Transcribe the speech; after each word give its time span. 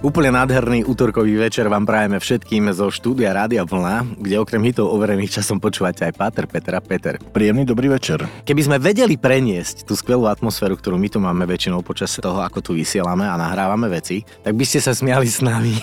Úplne 0.00 0.32
nádherný 0.32 0.88
útorkový 0.88 1.36
večer 1.36 1.68
vám 1.68 1.84
prajeme 1.84 2.16
všetkým 2.16 2.72
zo 2.72 2.88
štúdia 2.88 3.36
Rádia 3.36 3.68
Vlna, 3.68 4.16
kde 4.16 4.40
okrem 4.40 4.64
hitov 4.64 4.88
overených 4.96 5.36
časom 5.36 5.60
počúvate 5.60 6.08
aj 6.08 6.16
Páter, 6.16 6.48
Peter 6.48 6.72
a 6.72 6.80
Peter. 6.80 7.20
Príjemný 7.20 7.68
dobrý 7.68 7.92
večer. 7.92 8.24
Keby 8.48 8.64
sme 8.64 8.76
vedeli 8.80 9.20
preniesť 9.20 9.84
tú 9.84 9.92
skvelú 9.92 10.24
atmosféru, 10.24 10.80
ktorú 10.80 10.96
my 10.96 11.08
tu 11.12 11.20
máme 11.20 11.44
väčšinou 11.44 11.84
počas 11.84 12.16
toho, 12.16 12.40
ako 12.40 12.64
tu 12.64 12.70
vysielame 12.80 13.28
a 13.28 13.36
nahrávame 13.36 13.92
veci, 13.92 14.24
tak 14.40 14.56
by 14.56 14.64
ste 14.64 14.80
sa 14.80 14.96
smiali 14.96 15.28
s 15.28 15.44
nami. 15.44 15.76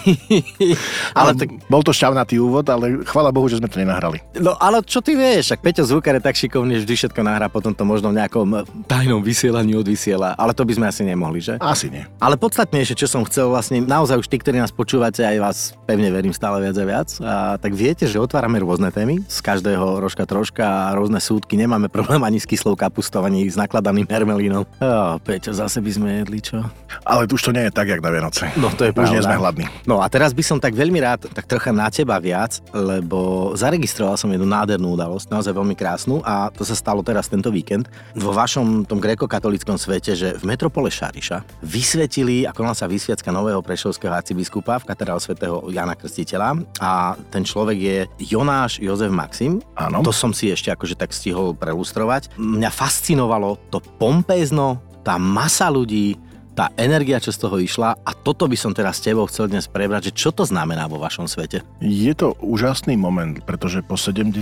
ale 1.21 1.37
tak... 1.37 1.53
Bol 1.69 1.85
to 1.85 1.93
šťavnatý 1.93 2.41
úvod, 2.41 2.65
ale 2.73 3.05
chvála 3.05 3.29
Bohu, 3.29 3.45
že 3.45 3.61
sme 3.61 3.69
to 3.69 3.77
nenahrali. 3.77 4.17
No 4.41 4.57
ale 4.57 4.81
čo 4.81 4.97
ty 4.97 5.13
vieš, 5.13 5.53
ak 5.53 5.61
Peťo 5.61 5.85
Zvukar 5.85 6.17
je 6.17 6.25
tak 6.25 6.33
šikovný, 6.33 6.81
že 6.81 6.89
vždy 6.89 7.05
všetko 7.05 7.21
nahrá, 7.21 7.53
potom 7.53 7.69
to 7.69 7.85
možno 7.85 8.09
v 8.09 8.17
nejakom 8.17 8.65
tajnom 8.89 9.21
vysielaní 9.21 9.77
odvysiela, 9.77 10.33
ale 10.41 10.57
to 10.57 10.65
by 10.65 10.73
sme 10.73 10.89
asi 10.89 11.05
nemohli, 11.05 11.37
že? 11.37 11.61
Asi 11.61 11.93
nie. 11.93 12.01
Ale 12.17 12.33
podstatnejšie, 12.33 12.97
čo 12.97 13.05
som 13.05 13.21
chcel 13.21 13.53
vlastne 13.53 13.85
naozaj 13.85 14.06
už 14.15 14.31
tí, 14.31 14.39
ktorí 14.39 14.63
nás 14.63 14.71
počúvate, 14.71 15.27
aj 15.27 15.37
vás 15.43 15.57
pevne 15.83 16.07
verím 16.07 16.31
stále 16.31 16.63
viac 16.63 16.77
a 16.79 16.85
viac, 16.87 17.09
a 17.19 17.59
tak 17.59 17.75
viete, 17.75 18.07
že 18.07 18.15
otvárame 18.15 18.63
rôzne 18.63 18.87
témy, 18.95 19.19
z 19.27 19.43
každého 19.43 19.99
rožka 19.99 20.23
troška 20.23 20.63
a 20.63 20.95
rôzne 20.95 21.19
súdky, 21.19 21.59
nemáme 21.59 21.91
problém 21.91 22.23
ani 22.23 22.39
s 22.39 22.47
kyslou 22.47 22.79
kapustou, 22.79 23.27
ani 23.27 23.43
s 23.43 23.59
nakladaným 23.59 24.07
hermelínom. 24.07 24.63
Oh, 24.79 25.19
Peťo, 25.19 25.51
zase 25.51 25.83
by 25.83 25.91
sme 25.91 26.09
jedli, 26.23 26.39
čo? 26.39 26.63
Ale 27.03 27.27
už 27.27 27.41
to 27.41 27.51
nie 27.51 27.67
je 27.67 27.73
tak, 27.75 27.91
jak 27.91 27.99
na 27.99 28.13
Vianoce. 28.13 28.47
No 28.55 28.69
to 28.71 28.87
je 28.87 28.95
Už 28.95 29.09
nie 29.11 29.19
pravda. 29.19 29.27
sme 29.27 29.35
hladní. 29.41 29.65
No 29.89 29.99
a 29.99 30.07
teraz 30.07 30.31
by 30.31 30.43
som 30.45 30.61
tak 30.61 30.77
veľmi 30.77 31.03
rád, 31.03 31.27
tak 31.33 31.49
trocha 31.49 31.73
na 31.73 31.89
teba 31.89 32.15
viac, 32.21 32.63
lebo 32.71 33.51
zaregistroval 33.57 34.15
som 34.15 34.29
jednu 34.29 34.45
nádhernú 34.45 34.93
udalosť, 34.93 35.33
naozaj 35.33 35.51
veľmi 35.51 35.73
krásnu 35.73 36.21
a 36.21 36.53
to 36.53 36.61
sa 36.61 36.77
stalo 36.77 37.01
teraz 37.01 37.25
tento 37.25 37.49
víkend. 37.49 37.89
Vo 38.13 38.29
vašom 38.31 38.85
tom 38.85 39.01
gréko-katolickom 39.01 39.81
svete, 39.81 40.13
že 40.13 40.37
v 40.37 40.43
metropole 40.45 40.93
Šariša 40.93 41.65
vysvetili, 41.65 42.45
ako 42.45 42.77
sa 42.77 42.85
vysviacka 42.85 43.33
nového 43.33 43.57
prešovského 43.65 43.96
arcibiskupa 44.05 44.77
v 44.77 44.93
katedrále 44.93 45.17
svätého 45.17 45.65
Jana 45.73 45.97
Krstiteľa 45.97 46.61
a 46.77 47.17
ten 47.33 47.41
človek 47.41 47.77
je 47.81 47.97
Jonáš 48.21 48.77
Jozef 48.77 49.09
Maxim. 49.09 49.57
Áno. 49.73 50.05
To 50.05 50.13
som 50.13 50.29
si 50.29 50.53
ešte 50.53 50.69
akože 50.69 50.93
tak 50.93 51.09
stihol 51.09 51.57
prelustrovať. 51.57 52.37
Mňa 52.37 52.69
fascinovalo 52.69 53.57
to 53.73 53.81
pompézno, 53.97 54.77
tá 55.01 55.17
masa 55.17 55.73
ľudí, 55.73 56.19
tá 56.57 56.73
energia, 56.73 57.21
čo 57.21 57.29
z 57.29 57.37
toho 57.37 57.61
išla 57.61 58.01
a 58.01 58.11
toto 58.17 58.49
by 58.49 58.57
som 58.57 58.73
teraz 58.73 58.97
s 58.97 59.05
tebou 59.05 59.29
chcel 59.29 59.45
dnes 59.45 59.69
prebrať, 59.69 60.09
že 60.09 60.17
čo 60.17 60.29
to 60.33 60.41
znamená 60.41 60.89
vo 60.89 60.97
vašom 60.97 61.29
svete? 61.29 61.61
Je 61.77 62.09
to 62.17 62.33
úžasný 62.41 62.97
moment, 62.97 63.37
pretože 63.45 63.85
po 63.85 63.93
70, 63.93 64.33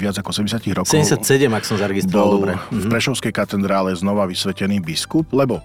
viac 0.00 0.16
ako 0.16 0.32
70 0.32 0.64
rokov 0.72 0.88
77, 0.88 1.52
ak 1.52 1.64
som 1.68 1.76
zaregistroval 1.76 2.28
dobre. 2.40 2.52
v 2.72 2.88
Mhm. 2.88 2.88
Prešovskej 2.88 3.32
katedrále 3.36 3.92
znova 3.92 4.24
vysvetený 4.24 4.80
biskup, 4.80 5.28
lebo 5.36 5.60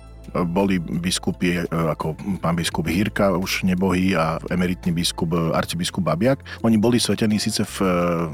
boli 0.47 0.79
biskupy 0.79 1.61
e, 1.61 1.67
ako 1.67 2.15
pán 2.39 2.55
biskup 2.57 2.87
Hirka, 2.89 3.35
už 3.35 3.67
nebohý 3.67 4.15
a 4.17 4.39
emeritný 4.49 4.95
biskup, 4.95 5.33
e, 5.33 5.53
arcibiskup 5.53 6.03
Babiak. 6.03 6.41
Oni 6.65 6.79
boli 6.79 6.97
svetení 6.97 7.37
síce 7.37 7.63
v 7.63 7.77
e, 7.81 7.87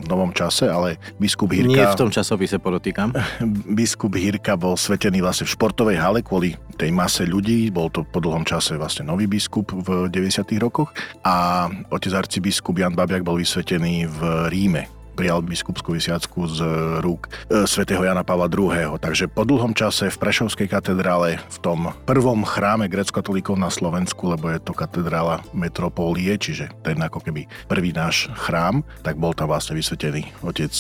novom 0.08 0.32
čase, 0.32 0.70
ale 0.70 1.02
biskup 1.18 1.52
Hirka... 1.52 1.72
Nie 1.72 1.88
v 1.90 2.00
tom 2.00 2.12
časopise 2.12 2.62
podotýkam. 2.62 3.12
biskup 3.80 4.16
Hirka 4.16 4.56
bol 4.56 4.80
svetený 4.80 5.20
vlastne 5.24 5.50
v 5.50 5.54
športovej 5.58 5.98
hale 6.00 6.20
kvôli 6.22 6.56
tej 6.80 6.94
mase 6.94 7.28
ľudí. 7.28 7.68
Bol 7.74 7.92
to 7.92 8.06
po 8.08 8.24
dlhom 8.24 8.48
čase 8.48 8.80
vlastne 8.80 9.08
nový 9.08 9.28
biskup 9.28 9.72
v 9.72 10.08
90. 10.08 10.46
rokoch. 10.62 10.96
A 11.26 11.68
otec 11.92 12.14
arcibiskup 12.16 12.80
Jan 12.80 12.96
Babiak 12.96 13.26
bol 13.26 13.42
vysvetený 13.42 14.08
v 14.08 14.20
Ríme 14.48 14.99
prijal 15.20 15.44
biskupskú 15.44 16.00
vysiacku 16.00 16.48
z 16.48 16.64
rúk 17.04 17.28
e, 17.52 17.68
svätého 17.68 18.00
Jana 18.00 18.24
Pavla 18.24 18.48
II. 18.48 18.96
Takže 19.04 19.28
po 19.28 19.44
dlhom 19.44 19.76
čase 19.76 20.08
v 20.08 20.16
Prešovskej 20.16 20.72
katedrále, 20.72 21.44
v 21.44 21.58
tom 21.60 21.92
prvom 22.08 22.48
chráme 22.48 22.88
grecko-katolíkov 22.88 23.60
na 23.60 23.68
Slovensku, 23.68 24.32
lebo 24.32 24.48
je 24.48 24.64
to 24.64 24.72
katedrála 24.72 25.44
metropólie, 25.52 26.40
čiže 26.40 26.72
ten 26.88 26.96
ako 27.04 27.20
keby 27.20 27.52
prvý 27.68 27.92
náš 27.92 28.32
chrám, 28.48 28.80
tak 29.04 29.20
bol 29.20 29.36
tam 29.36 29.52
vlastne 29.52 29.76
vysvetený 29.76 30.24
otec, 30.40 30.72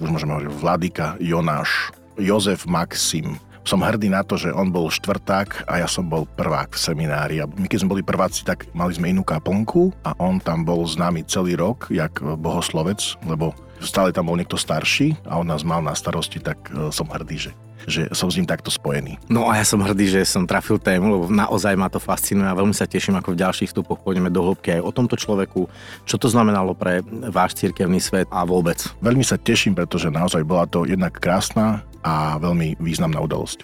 už 0.00 0.08
môžeme 0.08 0.40
hovoriť, 0.40 0.56
vladyka 0.56 1.20
Jonáš 1.20 1.92
Jozef 2.16 2.64
Maxim. 2.64 3.36
Som 3.62 3.86
hrdý 3.86 4.10
na 4.10 4.26
to, 4.26 4.34
že 4.34 4.50
on 4.50 4.74
bol 4.74 4.90
štvrták 4.90 5.70
a 5.70 5.78
ja 5.78 5.86
som 5.86 6.10
bol 6.10 6.26
prvák 6.26 6.74
v 6.74 6.82
seminári. 6.82 7.36
A 7.38 7.46
my 7.46 7.70
keď 7.70 7.86
sme 7.86 7.92
boli 7.98 8.02
prváci, 8.02 8.42
tak 8.42 8.66
mali 8.74 8.90
sme 8.94 9.14
inú 9.14 9.22
kaplnku 9.22 9.94
a 10.02 10.18
on 10.18 10.42
tam 10.42 10.66
bol 10.66 10.82
s 10.82 10.98
nami 10.98 11.22
celý 11.22 11.54
rok, 11.54 11.86
jak 11.90 12.18
bohoslovec, 12.18 12.98
lebo 13.22 13.54
stále 13.82 14.14
tam 14.14 14.30
bol 14.30 14.38
niekto 14.38 14.58
starší 14.58 15.18
a 15.26 15.38
on 15.42 15.46
nás 15.46 15.66
mal 15.66 15.82
na 15.82 15.94
starosti, 15.94 16.38
tak 16.38 16.58
e, 16.70 16.90
som 16.94 17.10
hrdý, 17.10 17.50
že, 17.50 17.52
že 17.86 18.02
som 18.14 18.30
s 18.30 18.38
ním 18.38 18.46
takto 18.46 18.70
spojený. 18.70 19.18
No 19.26 19.50
a 19.50 19.58
ja 19.58 19.66
som 19.66 19.82
hrdý, 19.82 20.06
že 20.06 20.22
som 20.22 20.46
trafil 20.46 20.78
tému, 20.78 21.06
lebo 21.10 21.24
naozaj 21.30 21.74
ma 21.74 21.90
to 21.90 21.98
fascinuje 21.98 22.46
a 22.46 22.58
veľmi 22.58 22.74
sa 22.74 22.86
teším, 22.86 23.18
ako 23.18 23.34
v 23.34 23.42
ďalších 23.42 23.70
vstupoch 23.74 24.02
pôjdeme 24.02 24.30
do 24.30 24.42
hĺbky 24.42 24.78
aj 24.78 24.82
o 24.86 24.94
tomto 24.94 25.18
človeku, 25.18 25.66
čo 26.06 26.16
to 26.18 26.30
znamenalo 26.30 26.74
pre 26.78 27.02
váš 27.30 27.58
cirkevný 27.58 27.98
svet 27.98 28.30
a 28.30 28.46
vôbec. 28.46 28.78
Veľmi 29.02 29.26
sa 29.26 29.38
teším, 29.38 29.74
pretože 29.74 30.10
naozaj 30.10 30.46
bola 30.46 30.66
to 30.70 30.86
jednak 30.86 31.18
krásna 31.18 31.82
a 32.02 32.36
veľmi 32.38 32.78
významná 32.82 33.18
udalosť. 33.22 33.62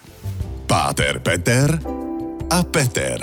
Páter, 0.65 1.19
Peter 1.19 1.79
a 2.49 2.59
Peter. 2.65 3.19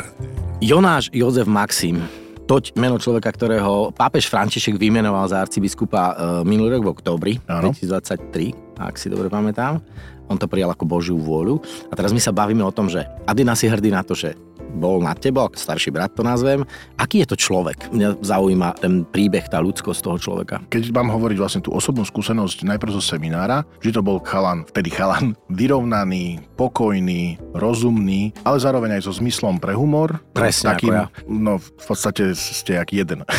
Jonáš 0.63 1.13
Jozef 1.13 1.45
Maxim, 1.45 2.01
toť 2.47 2.79
meno 2.79 2.97
človeka, 2.97 3.29
ktorého 3.35 3.91
pápež 3.93 4.31
František 4.31 4.79
vymenoval 4.79 5.27
za 5.27 5.43
arcibiskupa 5.43 6.03
e, 6.03 6.15
minulý 6.47 6.79
rok 6.79 6.83
v 6.87 6.93
októbri 6.95 7.33
Áno. 7.51 7.75
2023, 7.75 8.79
ak 8.79 8.95
si 8.97 9.11
dobre 9.11 9.27
pamätám. 9.27 9.83
On 10.27 10.39
to 10.39 10.51
prijal 10.51 10.75
ako 10.75 10.87
Božiu 10.87 11.19
vôľu. 11.19 11.63
A 11.91 11.95
teraz 11.95 12.11
my 12.11 12.19
sa 12.19 12.35
bavíme 12.35 12.63
o 12.63 12.75
tom, 12.75 12.91
že 12.91 13.07
Adina 13.27 13.55
si 13.55 13.71
hrdý 13.71 13.95
na 13.95 14.03
to, 14.03 14.15
že 14.15 14.35
bol 14.77 15.01
nad 15.01 15.17
tebou, 15.17 15.49
starší 15.57 15.89
brat 15.89 16.13
to 16.13 16.21
nazvem. 16.21 16.63
Aký 17.01 17.25
je 17.25 17.33
to 17.33 17.37
človek? 17.37 17.89
Mňa 17.89 18.21
zaujíma 18.21 18.77
ten 18.77 19.03
príbeh, 19.09 19.49
tá 19.49 19.59
ľudskosť 19.65 20.01
toho 20.05 20.19
človeka. 20.21 20.57
Keď 20.69 20.93
mám 20.93 21.09
hovoriť 21.09 21.39
vlastne 21.41 21.65
tú 21.65 21.73
osobnú 21.73 22.05
skúsenosť 22.05 22.69
najprv 22.69 22.93
zo 22.93 23.03
seminára, 23.03 23.65
že 23.81 23.97
to 23.97 24.05
bol 24.05 24.21
chalan, 24.21 24.69
vtedy 24.69 24.93
chalan, 24.93 25.33
vyrovnaný, 25.61 26.45
pokojný, 26.61 27.41
rozumný, 27.57 28.37
ale 28.45 28.61
zároveň 28.61 29.01
aj 29.01 29.09
so 29.09 29.13
zmyslom 29.17 29.57
pre 29.57 29.73
humor. 29.73 30.21
Presne 30.37 30.77
ako 30.77 30.93
ja. 30.93 31.09
No 31.25 31.57
v 31.57 31.85
podstate 31.85 32.37
ste 32.37 32.77
jak 32.77 32.93
jeden. 32.93 33.25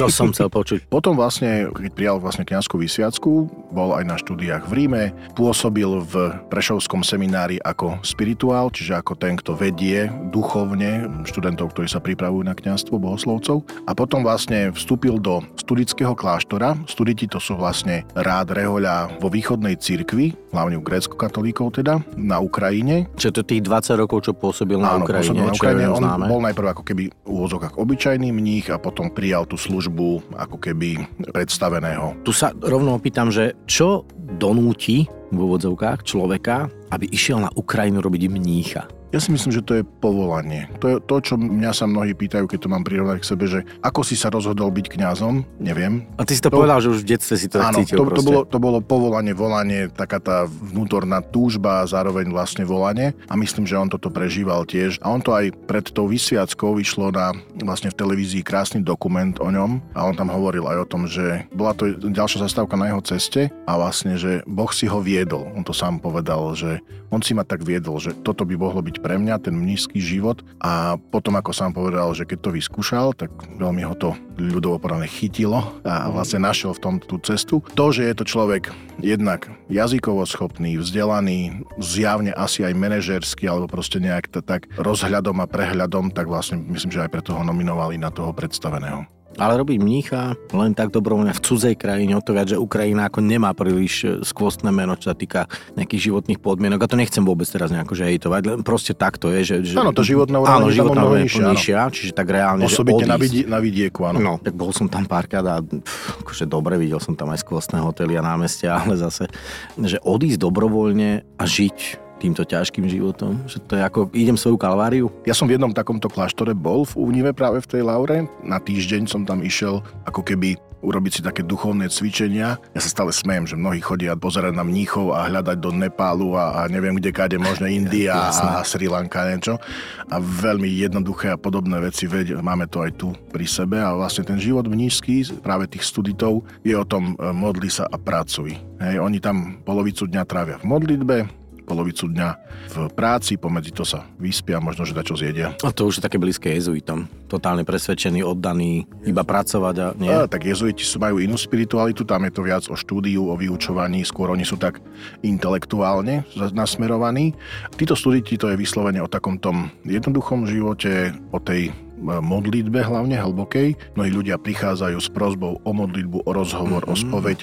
To 0.00 0.08
som 0.08 0.32
chcel 0.32 0.48
počuť. 0.48 0.88
Potom 0.88 1.18
vlastne, 1.18 1.68
keď 1.68 1.92
prijal 1.92 2.16
vlastne 2.16 2.48
kniazskú 2.48 2.80
vysviacku, 2.80 3.50
bol 3.70 3.92
aj 3.92 4.04
na 4.08 4.16
štúdiách 4.16 4.64
v 4.64 4.72
Ríme, 4.72 5.02
pôsobil 5.36 5.88
v 6.00 6.32
Prešovskom 6.48 7.04
seminári 7.04 7.60
ako 7.60 8.00
spirituál, 8.00 8.72
čiže 8.72 8.96
ako 8.96 9.12
ten, 9.20 9.36
kto 9.36 9.52
vedie 9.52 10.08
duchovne 10.32 10.81
študentov, 11.26 11.72
ktorí 11.74 11.88
sa 11.88 12.02
pripravujú 12.02 12.46
na 12.46 12.54
kniazstvo 12.54 12.98
bohoslovcov. 12.98 13.64
A 13.86 13.92
potom 13.92 14.22
vlastne 14.26 14.70
vstúpil 14.74 15.18
do 15.18 15.42
studického 15.58 16.12
kláštora. 16.12 16.76
Studiti 16.86 17.26
to 17.26 17.38
sú 17.38 17.58
vlastne 17.58 18.06
rád 18.16 18.54
rehoľa 18.54 19.18
vo 19.18 19.28
východnej 19.32 19.78
cirkvi, 19.78 20.34
hlavne 20.52 20.78
u 20.78 20.82
grécko-katolíkov 20.84 21.78
teda, 21.80 22.02
na 22.18 22.38
Ukrajine. 22.42 23.08
Čiže 23.16 23.40
to 23.40 23.42
tých 23.42 23.62
20 23.64 24.02
rokov, 24.02 24.28
čo 24.28 24.32
pôsobil 24.36 24.78
na 24.78 24.98
Áno, 24.98 25.06
Ukrajine, 25.06 25.32
pôsobil 25.32 25.44
na 25.46 25.54
Ukrajine. 25.54 25.84
On 25.88 26.02
známe. 26.02 26.26
bol 26.28 26.40
najprv 26.44 26.66
ako 26.76 26.82
keby 26.84 27.04
v 27.10 27.28
úvozokách 27.28 27.74
obyčajný 27.78 28.28
mních 28.30 28.70
a 28.70 28.76
potom 28.78 29.10
prijal 29.10 29.46
tú 29.48 29.56
službu 29.56 30.36
ako 30.36 30.56
keby 30.60 31.06
predstaveného. 31.32 32.18
Tu 32.26 32.32
sa 32.34 32.52
rovno 32.52 32.94
opýtam, 32.96 33.32
že 33.32 33.56
čo 33.66 34.04
donúti 34.38 35.08
v 35.32 35.38
úvodzovkách 35.38 36.04
človeka, 36.04 36.68
aby 36.92 37.08
išiel 37.08 37.40
na 37.40 37.50
Ukrajinu 37.56 38.04
robiť 38.04 38.22
mnícha? 38.28 38.84
Ja 39.12 39.20
si 39.20 39.28
myslím, 39.28 39.52
že 39.52 39.60
to 39.60 39.76
je 39.76 39.84
povolanie. 39.84 40.72
To 40.80 40.88
je 40.88 40.96
to, 41.04 41.16
čo 41.20 41.34
mňa 41.36 41.76
sa 41.76 41.84
mnohí 41.84 42.16
pýtajú, 42.16 42.48
keď 42.48 42.64
to 42.64 42.72
mám 42.72 42.80
prirovnať 42.80 43.20
k 43.20 43.28
sebe, 43.28 43.44
že 43.44 43.60
ako 43.84 44.00
si 44.00 44.16
sa 44.16 44.32
rozhodol 44.32 44.72
byť 44.72 44.88
kňazom, 44.88 45.44
neviem. 45.60 46.08
A 46.16 46.24
ty 46.24 46.32
si 46.32 46.40
to, 46.40 46.48
To- 46.48 46.64
povedal, 46.64 46.80
že 46.80 46.88
už 46.96 47.04
v 47.04 47.08
detstve 47.12 47.36
si 47.36 47.52
to 47.52 47.60
Áno, 47.60 47.84
cítil 47.84 48.00
to, 48.00 48.08
to, 48.08 48.24
bolo, 48.24 48.40
to 48.48 48.56
bolo 48.56 48.78
povolanie, 48.80 49.36
volanie, 49.36 49.92
taká 49.92 50.16
tá 50.16 50.48
vnútorná 50.48 51.20
túžba 51.20 51.84
a 51.84 51.88
zároveň 51.88 52.32
vlastne 52.32 52.64
volanie. 52.64 53.12
A 53.28 53.36
myslím, 53.36 53.68
že 53.68 53.76
on 53.76 53.92
toto 53.92 54.08
prežíval 54.08 54.64
tiež. 54.64 54.96
A 55.04 55.12
on 55.12 55.20
to 55.20 55.36
aj 55.36 55.52
pred 55.68 55.84
tou 55.92 56.08
vysviackou 56.08 56.72
vyšlo 56.80 57.12
na 57.12 57.36
vlastne 57.60 57.92
v 57.92 57.98
televízii 58.00 58.40
krásny 58.40 58.80
dokument 58.80 59.36
o 59.44 59.52
ňom. 59.52 59.92
A 59.92 60.08
on 60.08 60.16
tam 60.16 60.32
hovoril 60.32 60.64
aj 60.64 60.78
o 60.82 60.88
tom, 60.88 61.04
že 61.04 61.44
bola 61.52 61.76
to 61.76 62.00
ďalšia 62.00 62.48
zastávka 62.48 62.80
na 62.80 62.88
jeho 62.88 63.04
ceste 63.04 63.52
a 63.68 63.76
vlastne, 63.76 64.16
že 64.16 64.40
Boh 64.48 64.72
si 64.72 64.88
ho 64.88 65.04
viedol. 65.04 65.52
On 65.52 65.60
to 65.60 65.76
sám 65.76 66.00
povedal, 66.00 66.56
že 66.56 66.80
on 67.12 67.20
si 67.20 67.36
ma 67.36 67.44
tak 67.44 67.60
viedol, 67.60 68.00
že 68.00 68.16
toto 68.24 68.48
by 68.48 68.56
mohlo 68.56 68.80
byť 68.80 69.01
pre 69.02 69.18
mňa, 69.18 69.42
ten 69.42 69.58
mnížský 69.58 69.98
život. 69.98 70.46
A 70.62 70.96
potom, 71.10 71.34
ako 71.34 71.50
sám 71.50 71.74
povedal, 71.74 72.14
že 72.14 72.22
keď 72.22 72.38
to 72.38 72.50
vyskúšal, 72.54 73.12
tak 73.18 73.34
veľmi 73.58 73.82
ho 73.82 73.98
to 73.98 74.14
ľudovo 74.38 74.78
povedané 74.78 75.10
chytilo 75.10 75.60
a 75.82 76.08
vlastne 76.08 76.46
našiel 76.46 76.72
v 76.72 76.82
tom 76.82 76.94
tú 77.02 77.18
cestu. 77.20 77.60
To, 77.74 77.90
že 77.90 78.06
je 78.06 78.14
to 78.16 78.24
človek 78.24 78.70
jednak 79.02 79.50
jazykovo 79.68 80.22
schopný, 80.24 80.78
vzdelaný, 80.78 81.66
zjavne 81.82 82.32
asi 82.32 82.62
aj 82.62 82.78
manažersky, 82.78 83.44
alebo 83.50 83.68
proste 83.68 83.98
nejak 83.98 84.30
tak 84.46 84.70
rozhľadom 84.78 85.42
a 85.42 85.50
prehľadom, 85.50 86.14
tak 86.14 86.30
vlastne 86.30 86.62
myslím, 86.70 86.94
že 86.94 87.02
aj 87.04 87.12
preto 87.12 87.34
ho 87.34 87.42
nominovali 87.42 87.98
na 87.98 88.08
toho 88.08 88.30
predstaveného. 88.32 89.04
Ale 89.40 89.56
robiť 89.60 89.78
mnícha 89.80 90.36
len 90.52 90.76
tak 90.76 90.92
dobrovoľne 90.92 91.32
v 91.32 91.40
cudzej 91.40 91.74
krajine, 91.76 92.16
o 92.16 92.22
to 92.22 92.36
viac, 92.36 92.52
že 92.52 92.60
Ukrajina 92.60 93.08
ako 93.08 93.24
nemá 93.24 93.56
príliš 93.56 93.94
e, 94.04 94.08
skvostné 94.20 94.68
meno, 94.68 94.92
čo 94.98 95.12
sa 95.12 95.16
týka 95.16 95.48
nejakých 95.74 96.12
životných 96.12 96.40
podmienok. 96.40 96.84
A 96.84 96.90
to 96.90 97.00
nechcem 97.00 97.24
vôbec 97.24 97.48
teraz 97.48 97.72
nejako 97.72 97.96
že 97.96 98.08
hejtovať, 98.12 98.42
len 98.44 98.60
proste 98.60 98.92
takto 98.92 99.32
je. 99.32 99.40
Že, 99.42 99.56
že, 99.72 99.74
áno, 99.80 99.96
to 99.96 100.04
životná 100.04 100.42
úroveň 100.44 100.60
áno, 100.60 100.68
životná 100.68 101.00
úroveň 101.04 101.24
nižšia, 101.26 101.48
nižšia, 101.48 101.80
čiže 101.92 102.12
tak 102.12 102.28
reálne, 102.28 102.68
Osobitne 102.68 103.04
že 103.04 103.10
na, 103.10 103.16
odísť. 103.16 103.32
vidie, 103.32 103.44
na 103.48 103.58
vidieku, 103.60 104.00
áno. 104.04 104.18
No, 104.20 104.32
tak 104.36 104.52
bol 104.52 104.70
som 104.76 104.86
tam 104.86 105.08
párkrát 105.08 105.44
a 105.48 105.56
pff, 105.64 106.22
akože 106.26 106.44
dobre, 106.44 106.76
videl 106.76 107.00
som 107.00 107.16
tam 107.16 107.32
aj 107.32 107.40
skvostné 107.40 107.80
hotely 107.80 108.20
a 108.20 108.22
námestia, 108.22 108.76
ale 108.76 109.00
zase, 109.00 109.32
že 109.80 109.96
odísť 110.04 110.38
dobrovoľne 110.40 111.24
a 111.40 111.44
žiť 111.48 112.11
týmto 112.22 112.46
ťažkým 112.46 112.86
životom, 112.86 113.42
že 113.50 113.58
to 113.58 113.74
je 113.74 113.82
ako, 113.82 114.06
idem 114.14 114.38
svoju 114.38 114.54
kalváriu. 114.54 115.10
Ja 115.26 115.34
som 115.34 115.50
v 115.50 115.58
jednom 115.58 115.74
takomto 115.74 116.06
kláštore 116.06 116.54
bol 116.54 116.86
v 116.86 116.94
Únive 117.02 117.34
práve 117.34 117.58
v 117.58 117.66
tej 117.66 117.82
Laure. 117.82 118.30
Na 118.46 118.62
týždeň 118.62 119.10
som 119.10 119.26
tam 119.26 119.42
išiel 119.42 119.82
ako 120.06 120.22
keby 120.22 120.54
urobiť 120.82 121.12
si 121.14 121.20
také 121.22 121.46
duchovné 121.46 121.86
cvičenia. 121.88 122.58
Ja 122.74 122.80
sa 122.82 122.90
stále 122.90 123.14
smejem, 123.14 123.46
že 123.46 123.54
mnohí 123.54 123.78
chodia 123.78 124.18
pozerať 124.18 124.52
na 124.52 124.66
mníchov 124.66 125.14
a 125.14 125.30
hľadať 125.30 125.56
do 125.62 125.70
Nepálu 125.70 126.34
a, 126.34 126.58
a 126.58 126.60
neviem 126.66 126.98
kde 126.98 127.14
kade, 127.14 127.38
možno 127.38 127.70
India 127.70 128.12
a 128.42 128.66
Sri 128.66 128.90
Lanka, 128.90 129.30
niečo. 129.30 129.62
A 130.10 130.18
veľmi 130.18 130.66
jednoduché 130.66 131.32
a 131.32 131.38
podobné 131.38 131.78
veci, 131.78 132.10
veď 132.10 132.42
máme 132.42 132.66
to 132.66 132.82
aj 132.82 132.98
tu 132.98 133.14
pri 133.30 133.46
sebe 133.46 133.78
a 133.78 133.94
vlastne 133.94 134.26
ten 134.26 134.42
život 134.42 134.66
mnížský, 134.66 135.40
práve 135.40 135.70
tých 135.70 135.86
studitov, 135.86 136.42
je 136.66 136.74
o 136.74 136.82
tom 136.82 137.14
e, 137.14 137.30
modli 137.30 137.70
sa 137.70 137.86
a 137.86 137.96
pracuj. 137.96 138.58
Hej, 138.82 138.98
oni 138.98 139.22
tam 139.22 139.62
polovicu 139.62 140.10
dňa 140.10 140.22
trávia 140.26 140.58
v 140.58 140.66
modlitbe, 140.66 141.41
polovicu 141.72 142.04
dňa 142.12 142.28
v 142.68 142.76
práci, 142.92 143.40
pomedzi 143.40 143.72
to 143.72 143.88
sa 143.88 144.04
vyspia, 144.20 144.60
možno, 144.60 144.84
že 144.84 144.92
dačo 144.92 145.16
zjedia. 145.16 145.56
A 145.64 145.72
to 145.72 145.88
už 145.88 145.98
je 145.98 146.04
také 146.04 146.20
blízke 146.20 146.52
jezuitom. 146.52 147.08
Totálne 147.32 147.64
presvedčený, 147.64 148.20
oddaný, 148.20 148.84
iba 149.08 149.24
pracovať 149.24 149.74
a 149.80 149.86
nie. 149.96 150.12
A, 150.12 150.28
tak 150.28 150.44
jezuiti 150.44 150.84
sú 150.84 151.00
majú 151.00 151.16
inú 151.16 151.40
spiritualitu, 151.40 152.04
tam 152.04 152.28
je 152.28 152.32
to 152.36 152.42
viac 152.44 152.64
o 152.68 152.76
štúdiu, 152.76 153.32
o 153.32 153.34
vyučovaní, 153.40 154.04
skôr 154.04 154.28
oni 154.28 154.44
sú 154.44 154.60
tak 154.60 154.84
intelektuálne 155.24 156.28
nasmerovaní. 156.52 157.32
Títo 157.80 157.96
studiti 157.96 158.36
to 158.36 158.52
je 158.52 158.60
vyslovene 158.60 159.00
o 159.00 159.08
takom 159.08 159.40
tom 159.40 159.72
jednoduchom 159.88 160.44
živote, 160.44 161.16
o 161.32 161.40
tej 161.40 161.72
modlitbe 162.02 162.82
hlavne 162.82 163.16
hlbokej. 163.16 163.78
Mnohí 163.94 164.10
ľudia 164.10 164.36
prichádzajú 164.38 164.98
s 164.98 165.08
prozbou 165.08 165.62
o 165.62 165.70
modlitbu, 165.70 166.26
o 166.26 166.30
rozhovor, 166.34 166.84
mm-hmm. 166.86 166.98
o 166.98 167.02
spoveď 167.08 167.38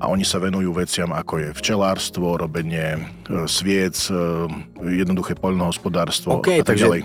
a 0.00 0.08
oni 0.10 0.22
sa 0.22 0.38
venujú 0.38 0.70
veciam 0.76 1.10
ako 1.10 1.34
je 1.42 1.48
včelárstvo, 1.56 2.38
robenie 2.38 2.96
e, 2.96 3.00
sviec, 3.50 3.96
e, 4.08 4.14
jednoduché 4.86 5.34
poľnohospodárstvo 5.38 6.40
okay, 6.40 6.60
a 6.60 6.66
tak 6.66 6.76
takže 6.76 6.86
ďalej. 6.86 7.00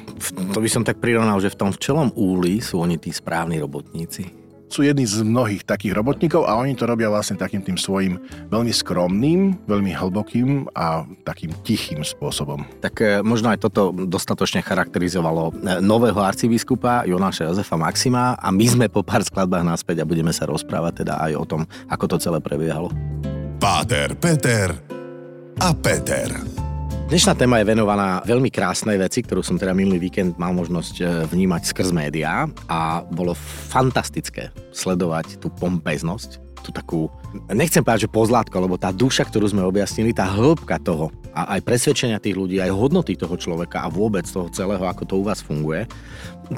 To 0.54 0.60
by 0.60 0.70
som 0.70 0.84
tak 0.86 1.02
prirovnal, 1.02 1.40
že 1.42 1.52
v 1.52 1.60
tom 1.60 1.72
včelom 1.74 2.14
úli 2.14 2.62
sú 2.62 2.82
oni 2.82 3.00
tí 3.02 3.10
správni 3.10 3.58
robotníci 3.58 4.41
sú 4.72 4.88
jedni 4.88 5.04
z 5.04 5.22
mnohých 5.22 5.68
takých 5.68 5.94
robotníkov 5.94 6.48
a 6.48 6.56
oni 6.56 6.80
to 6.80 6.88
robia 6.88 7.12
vlastne 7.12 7.36
takým 7.36 7.60
tým 7.60 7.76
svojim 7.76 8.16
veľmi 8.48 8.72
skromným, 8.72 9.68
veľmi 9.68 9.92
hlbokým 9.92 10.72
a 10.72 11.04
takým 11.28 11.52
tichým 11.68 12.02
spôsobom. 12.02 12.64
Tak 12.80 12.94
e, 13.04 13.06
možno 13.22 13.52
aj 13.52 13.68
toto 13.68 13.92
dostatočne 13.92 14.64
charakterizovalo 14.64 15.52
e, 15.52 15.84
nového 15.84 16.18
arcibiskupa 16.24 17.04
Jonáša 17.04 17.52
Jozefa 17.52 17.76
Maxima 17.76 18.40
a 18.40 18.48
my 18.50 18.66
sme 18.66 18.86
po 18.88 19.04
pár 19.04 19.28
skladbách 19.28 19.68
naspäť 19.68 20.02
a 20.02 20.10
budeme 20.10 20.32
sa 20.32 20.48
rozprávať 20.48 21.04
teda 21.04 21.20
aj 21.20 21.32
o 21.36 21.46
tom, 21.46 21.62
ako 21.92 22.16
to 22.16 22.24
celé 22.24 22.40
prebiehalo. 22.40 22.88
Páter, 23.60 24.16
Peter 24.18 24.74
a 25.62 25.70
Peter. 25.76 26.61
Dnešná 27.12 27.36
téma 27.36 27.60
je 27.60 27.68
venovaná 27.68 28.24
veľmi 28.24 28.48
krásnej 28.48 28.96
veci, 28.96 29.20
ktorú 29.20 29.44
som 29.44 29.60
teda 29.60 29.76
minulý 29.76 30.08
víkend 30.08 30.40
mal 30.40 30.56
možnosť 30.56 30.96
e, 30.96 31.04
vnímať 31.28 31.68
skrz 31.68 31.92
médiá 31.92 32.48
a 32.72 33.04
bolo 33.04 33.36
fantastické 33.68 34.48
sledovať 34.72 35.36
tú 35.44 35.52
pompeznosť, 35.52 36.40
tú 36.64 36.72
takú, 36.72 37.12
nechcem 37.52 37.84
povedať, 37.84 38.08
že 38.08 38.16
pozlátko, 38.16 38.56
lebo 38.64 38.80
tá 38.80 38.96
duša, 38.96 39.28
ktorú 39.28 39.44
sme 39.44 39.60
objasnili, 39.60 40.16
tá 40.16 40.24
hĺbka 40.24 40.80
toho 40.80 41.12
a 41.36 41.60
aj 41.60 41.68
presvedčenia 41.68 42.16
tých 42.16 42.40
ľudí, 42.40 42.64
aj 42.64 42.72
hodnoty 42.72 43.20
toho 43.20 43.36
človeka 43.36 43.84
a 43.84 43.92
vôbec 43.92 44.24
toho 44.24 44.48
celého, 44.48 44.88
ako 44.88 45.04
to 45.04 45.20
u 45.20 45.28
vás 45.28 45.44
funguje, 45.44 45.92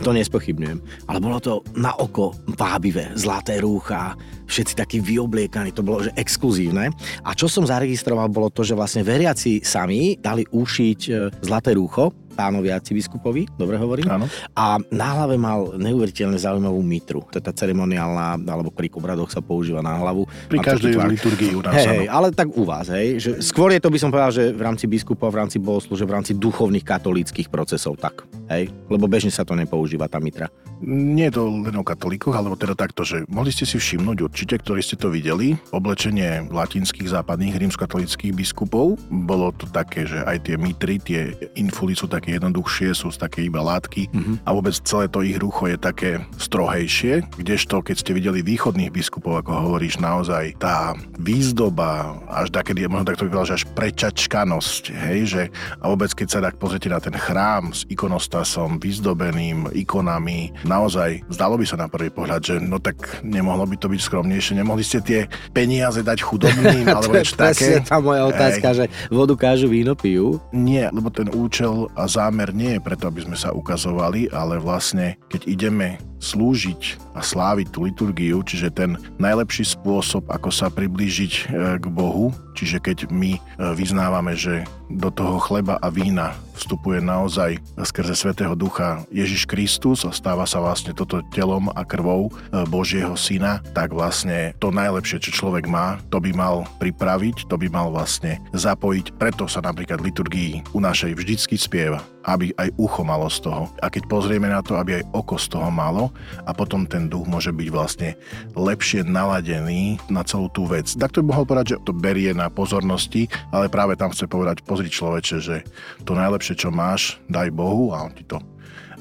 to 0.02 0.10
nespochybňujem. 0.16 0.80
Ale 1.06 1.20
bolo 1.22 1.38
to 1.38 1.62
na 1.78 1.94
oko 1.94 2.34
vábivé, 2.58 3.14
zlaté 3.14 3.62
rúcha, 3.62 4.18
všetci 4.50 4.74
takí 4.74 4.98
vyobliekaní, 5.02 5.74
to 5.74 5.86
bolo 5.86 6.06
že 6.06 6.16
exkluzívne. 6.18 6.90
A 7.22 7.30
čo 7.38 7.46
som 7.46 7.68
zaregistroval, 7.68 8.30
bolo 8.34 8.50
to, 8.50 8.66
že 8.66 8.78
vlastne 8.78 9.06
veriaci 9.06 9.62
sami 9.62 10.18
dali 10.18 10.46
ušiť 10.50 11.00
e, 11.10 11.12
zlaté 11.46 11.78
rúcho 11.78 12.24
pánovi 12.34 12.74
arcibiskupovi, 12.74 13.46
dobre 13.56 13.78
hovorím? 13.78 14.10
Áno. 14.10 14.26
A 14.58 14.82
na 14.90 15.08
hlave 15.14 15.38
mal 15.38 15.78
neuveriteľne 15.78 16.36
zaujímavú 16.42 16.82
mitru. 16.82 17.22
To 17.30 17.38
je 17.38 17.46
tá 17.46 17.54
ceremoniálna, 17.54 18.42
alebo 18.50 18.74
pri 18.74 18.90
obradoch 18.90 19.30
sa 19.30 19.40
používa 19.40 19.86
na 19.86 19.94
hlavu. 20.02 20.26
Pri 20.50 20.58
Má 20.58 20.66
každej 20.66 20.98
liturgii 20.98 21.54
u 21.54 21.62
nás. 21.62 21.78
Hej, 21.78 21.86
hej, 21.86 22.08
ale 22.10 22.34
tak 22.34 22.50
u 22.50 22.66
vás, 22.66 22.90
hej. 22.90 23.22
Že 23.22 23.30
skôr 23.46 23.70
je 23.70 23.80
to, 23.80 23.94
by 23.94 24.00
som 24.02 24.10
povedal, 24.10 24.34
že 24.34 24.50
v 24.50 24.62
rámci 24.66 24.90
biskupa, 24.90 25.30
v 25.30 25.46
rámci 25.46 25.62
bohoslúže, 25.62 26.04
v 26.10 26.14
rámci 26.18 26.34
duchovných 26.34 26.82
katolíckých 26.82 27.54
procesov, 27.54 28.02
tak. 28.02 28.26
Hej, 28.50 28.74
lebo 28.90 29.06
bežne 29.06 29.30
sa 29.30 29.46
to 29.46 29.54
nepoužíva, 29.54 29.83
tá 30.10 30.20
mitra. 30.20 30.48
Nie 30.84 31.32
je 31.32 31.40
to 31.40 31.44
len 31.48 31.76
o 31.80 31.84
katolíkoch, 31.86 32.36
alebo 32.36 32.60
teda 32.60 32.76
takto, 32.76 33.08
že 33.08 33.24
mohli 33.32 33.56
ste 33.56 33.64
si 33.64 33.80
všimnúť 33.80 34.28
určite, 34.28 34.60
ktorí 34.60 34.84
ste 34.84 35.00
to 35.00 35.08
videli, 35.08 35.56
oblečenie 35.72 36.52
latinských 36.52 37.08
západných 37.08 37.56
rímskokatolických 37.56 38.36
biskupov. 38.36 39.00
Bolo 39.08 39.56
to 39.56 39.66
také, 39.72 40.04
že 40.04 40.20
aj 40.28 40.52
tie 40.52 40.56
mitry, 40.60 41.00
tie 41.00 41.36
infuly 41.56 41.96
sú 41.96 42.12
také 42.12 42.36
jednoduchšie, 42.36 42.92
sú 42.92 43.16
z 43.16 43.18
také 43.24 43.48
iba 43.48 43.64
látky 43.64 44.12
mm-hmm. 44.12 44.36
a 44.44 44.50
vôbec 44.52 44.76
celé 44.76 45.08
to 45.08 45.24
ich 45.24 45.40
rucho 45.40 45.72
je 45.72 45.78
také 45.80 46.12
strohejšie, 46.36 47.24
kdežto 47.40 47.80
keď 47.80 47.96
ste 47.96 48.12
videli 48.12 48.44
východných 48.44 48.92
biskupov, 48.92 49.40
ako 49.40 49.72
hovoríš, 49.72 50.04
naozaj 50.04 50.60
tá 50.60 50.94
výzdoba, 51.16 52.20
až 52.28 52.52
takedy, 52.52 52.86
možno 52.92 53.08
takto 53.08 53.26
vypadalo, 53.26 53.50
že 53.50 53.58
až 53.64 53.66
prečačkanosť, 53.72 54.84
hej, 55.10 55.20
že 55.26 55.44
a 55.80 55.88
vôbec 55.88 56.12
keď 56.12 56.28
sa 56.28 56.40
tak 56.44 56.60
pozrite 56.60 56.92
na 56.92 57.00
ten 57.00 57.16
chrám 57.16 57.72
s 57.72 57.88
ikonostasom, 57.90 58.78
vyzdobeným 58.78 59.73
ikonami, 59.74 60.54
naozaj 60.64 61.26
zdalo 61.34 61.58
by 61.58 61.66
sa 61.66 61.78
na 61.82 61.88
prvý 61.90 62.14
pohľad, 62.14 62.42
že 62.46 62.56
no 62.62 62.78
tak 62.78 63.26
nemohlo 63.26 63.66
by 63.66 63.76
to 63.76 63.90
byť 63.90 64.02
skromnejšie, 64.06 64.62
nemohli 64.62 64.86
ste 64.86 65.02
tie 65.02 65.26
peniaze 65.52 66.06
dať 66.06 66.20
chudobným, 66.22 66.86
alebo 66.96 67.14
to 67.14 67.20
je 67.20 67.26
niečo 67.26 67.38
také. 67.38 67.82
tá 67.82 67.98
moja 67.98 68.24
otázka, 68.30 68.68
že 68.78 68.86
vodu 69.10 69.34
kážu, 69.34 69.68
víno 69.68 69.98
pijú. 69.98 70.38
Nie, 70.54 70.94
lebo 70.94 71.10
ten 71.10 71.28
účel 71.34 71.90
a 71.98 72.06
zámer 72.06 72.54
nie 72.54 72.78
je 72.78 72.82
preto, 72.86 73.10
aby 73.10 73.26
sme 73.26 73.38
sa 73.38 73.52
ukazovali, 73.52 74.30
ale 74.30 74.62
vlastne, 74.62 75.18
keď 75.28 75.42
ideme 75.50 75.98
slúžiť 76.24 77.12
a 77.14 77.22
sláviť 77.22 77.68
tú 77.76 77.84
liturgiu, 77.84 78.40
čiže 78.42 78.72
ten 78.72 78.96
najlepší 79.20 79.76
spôsob, 79.76 80.26
ako 80.32 80.50
sa 80.50 80.72
priblížiť 80.72 81.34
e, 81.36 81.42
k 81.78 81.86
Bohu, 81.92 82.32
čiže 82.56 82.80
keď 82.80 83.12
my 83.12 83.38
e, 83.38 83.40
vyznávame, 83.76 84.34
že 84.34 84.64
do 84.88 85.12
toho 85.12 85.38
chleba 85.44 85.76
a 85.84 85.92
vína 85.92 86.38
vstupuje 86.54 87.02
naozaj 87.02 87.58
skrze 87.82 88.14
Svetého 88.14 88.54
Ducha 88.54 89.02
Ježiš 89.10 89.50
Kristus 89.50 90.06
a 90.06 90.14
stáva 90.14 90.46
sa 90.46 90.62
vlastne 90.62 90.94
toto 90.94 91.20
telom 91.34 91.68
a 91.74 91.84
krvou 91.84 92.30
e, 92.30 92.32
Božieho 92.72 93.14
Syna, 93.20 93.60
tak 93.76 93.92
vlastne 93.92 94.56
to 94.64 94.72
najlepšie, 94.72 95.20
čo 95.20 95.44
človek 95.44 95.68
má, 95.68 96.00
to 96.08 96.24
by 96.24 96.32
mal 96.32 96.64
pripraviť, 96.80 97.52
to 97.52 97.60
by 97.60 97.68
mal 97.68 97.92
vlastne 97.92 98.40
zapojiť. 98.56 99.20
Preto 99.20 99.46
sa 99.46 99.60
napríklad 99.60 100.00
liturgii 100.00 100.74
u 100.74 100.80
našej 100.80 101.14
vždycky 101.14 101.60
spieva, 101.60 102.02
aby 102.24 102.56
aj 102.56 102.72
ucho 102.80 103.04
malo 103.04 103.28
z 103.28 103.44
toho. 103.44 103.68
A 103.84 103.92
keď 103.92 104.08
pozrieme 104.08 104.48
na 104.48 104.64
to, 104.64 104.80
aby 104.80 105.00
aj 105.02 105.08
oko 105.12 105.36
z 105.36 105.52
toho 105.52 105.68
malo 105.68 106.16
a 106.48 106.52
potom 106.56 106.88
ten 106.88 107.12
duch 107.12 107.28
môže 107.28 107.52
byť 107.52 107.70
vlastne 107.72 108.16
lepšie 108.56 109.04
naladený 109.04 110.00
na 110.08 110.24
celú 110.24 110.48
tú 110.52 110.68
vec. 110.68 110.88
Tak 110.96 111.12
to 111.12 111.22
by 111.24 111.36
mohol 111.36 111.46
povedať, 111.48 111.76
že 111.76 111.84
to 111.84 111.94
berie 111.96 112.32
na 112.32 112.48
pozornosti, 112.48 113.28
ale 113.52 113.68
práve 113.68 114.00
tam 114.00 114.12
chce 114.12 114.28
povedať, 114.28 114.64
pozri 114.64 114.88
človeče, 114.88 115.38
že 115.44 115.68
to 116.08 116.16
najlepšie, 116.16 116.56
čo 116.56 116.70
máš, 116.72 117.20
daj 117.28 117.52
Bohu 117.52 117.92
a 117.92 118.08
on 118.08 118.14
ti 118.16 118.24
to 118.24 118.40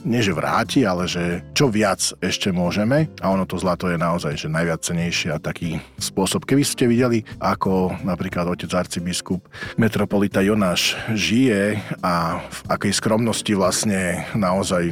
nie 0.02 0.22
že 0.22 0.34
vráti, 0.34 0.82
ale 0.82 1.06
že 1.06 1.42
čo 1.54 1.70
viac 1.70 2.00
ešte 2.18 2.50
môžeme 2.50 3.08
a 3.22 3.30
ono 3.30 3.46
to 3.46 3.58
zlato 3.58 3.86
je 3.90 3.98
naozaj 3.98 4.34
že 4.38 4.48
najviac 4.50 4.82
cenejšie 4.82 5.30
a 5.34 5.42
taký 5.42 5.78
spôsob. 5.98 6.46
Keby 6.46 6.62
ste 6.66 6.90
videli, 6.90 7.22
ako 7.38 7.94
napríklad 8.02 8.50
otec 8.50 8.70
arcibiskup 8.74 9.46
metropolita 9.78 10.42
Jonáš 10.42 10.98
žije 11.14 11.78
a 12.02 12.42
v 12.42 12.58
akej 12.70 12.92
skromnosti 12.98 13.52
vlastne 13.54 14.26
naozaj 14.34 14.90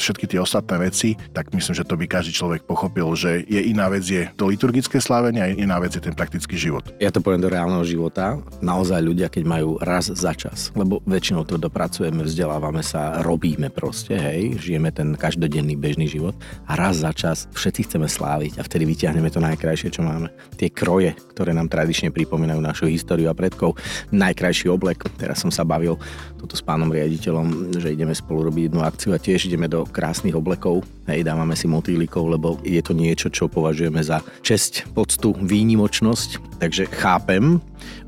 všetky 0.00 0.24
tie 0.30 0.40
ostatné 0.40 0.80
veci, 0.80 1.14
tak 1.36 1.52
myslím, 1.52 1.74
že 1.76 1.86
to 1.86 1.98
by 1.98 2.08
každý 2.08 2.32
človek 2.32 2.64
pochopil, 2.64 3.12
že 3.16 3.44
je 3.44 3.60
iná 3.60 3.92
vec 3.92 4.04
je 4.06 4.28
to 4.34 4.48
liturgické 4.48 5.02
slávenie 5.02 5.40
a 5.42 5.52
iná 5.52 5.76
vec 5.82 5.92
je 5.92 6.02
ten 6.02 6.14
praktický 6.16 6.56
život. 6.56 6.86
Ja 7.02 7.12
to 7.12 7.20
poviem 7.20 7.42
do 7.42 7.52
reálneho 7.52 7.84
života. 7.84 8.38
Naozaj 8.62 9.00
ľudia, 9.02 9.28
keď 9.28 9.44
majú 9.44 9.76
raz 9.82 10.08
za 10.08 10.32
čas, 10.32 10.72
lebo 10.72 11.02
väčšinou 11.04 11.44
to 11.44 11.58
dopracujeme, 11.58 12.24
vzdelávame 12.24 12.80
sa, 12.80 13.20
robíme 13.20 13.68
proste, 13.68 14.16
hej, 14.16 14.45
žijeme 14.54 14.94
ten 14.94 15.18
každodenný 15.18 15.74
bežný 15.74 16.06
život 16.06 16.38
a 16.70 16.78
raz 16.78 17.02
za 17.02 17.10
čas 17.10 17.50
všetci 17.50 17.90
chceme 17.90 18.06
sláviť 18.06 18.60
a 18.60 18.62
vtedy 18.62 18.86
vyťahneme 18.86 19.26
to 19.34 19.42
najkrajšie, 19.42 19.90
čo 19.90 20.06
máme. 20.06 20.30
Tie 20.54 20.70
kroje, 20.70 21.18
ktoré 21.34 21.50
nám 21.50 21.66
tradične 21.66 22.14
pripomínajú 22.14 22.62
našu 22.62 22.86
históriu 22.86 23.26
a 23.26 23.34
predkov, 23.34 23.74
najkrajší 24.14 24.70
oblek. 24.70 25.10
Teraz 25.18 25.42
som 25.42 25.50
sa 25.50 25.66
bavil 25.66 25.98
toto 26.38 26.54
s 26.54 26.62
pánom 26.62 26.86
riaditeľom, 26.92 27.74
že 27.82 27.96
ideme 27.96 28.14
spolu 28.14 28.46
robiť 28.46 28.70
jednu 28.70 28.80
akciu 28.86 29.10
a 29.16 29.18
tiež 29.18 29.50
ideme 29.50 29.66
do 29.66 29.82
krásnych 29.82 30.38
oblekov, 30.38 30.86
hej, 31.10 31.26
dávame 31.26 31.58
si 31.58 31.66
motýlikov, 31.66 32.38
lebo 32.38 32.62
je 32.62 32.78
to 32.78 32.94
niečo, 32.94 33.32
čo 33.32 33.50
považujeme 33.50 33.98
za 34.04 34.22
česť, 34.46 34.92
poctu, 34.94 35.34
výnimočnosť, 35.34 36.60
takže 36.62 36.86
chápem 36.94 37.58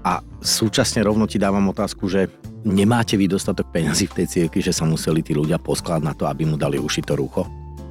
a 0.05 0.23
súčasne 0.38 1.02
rovno 1.02 1.26
ti 1.26 1.37
dávam 1.37 1.67
otázku, 1.71 2.07
že 2.07 2.31
nemáte 2.62 3.19
vy 3.19 3.26
dostatok 3.31 3.71
peňazí 3.75 4.07
v 4.11 4.23
tej 4.23 4.26
cirkvi, 4.26 4.61
že 4.62 4.73
sa 4.75 4.87
museli 4.87 5.23
tí 5.23 5.35
ľudia 5.35 5.59
poskladať 5.59 6.02
na 6.02 6.14
to, 6.14 6.25
aby 6.31 6.47
mu 6.47 6.55
dali 6.55 6.78
uši 6.78 7.02
to 7.02 7.19
rucho? 7.19 7.47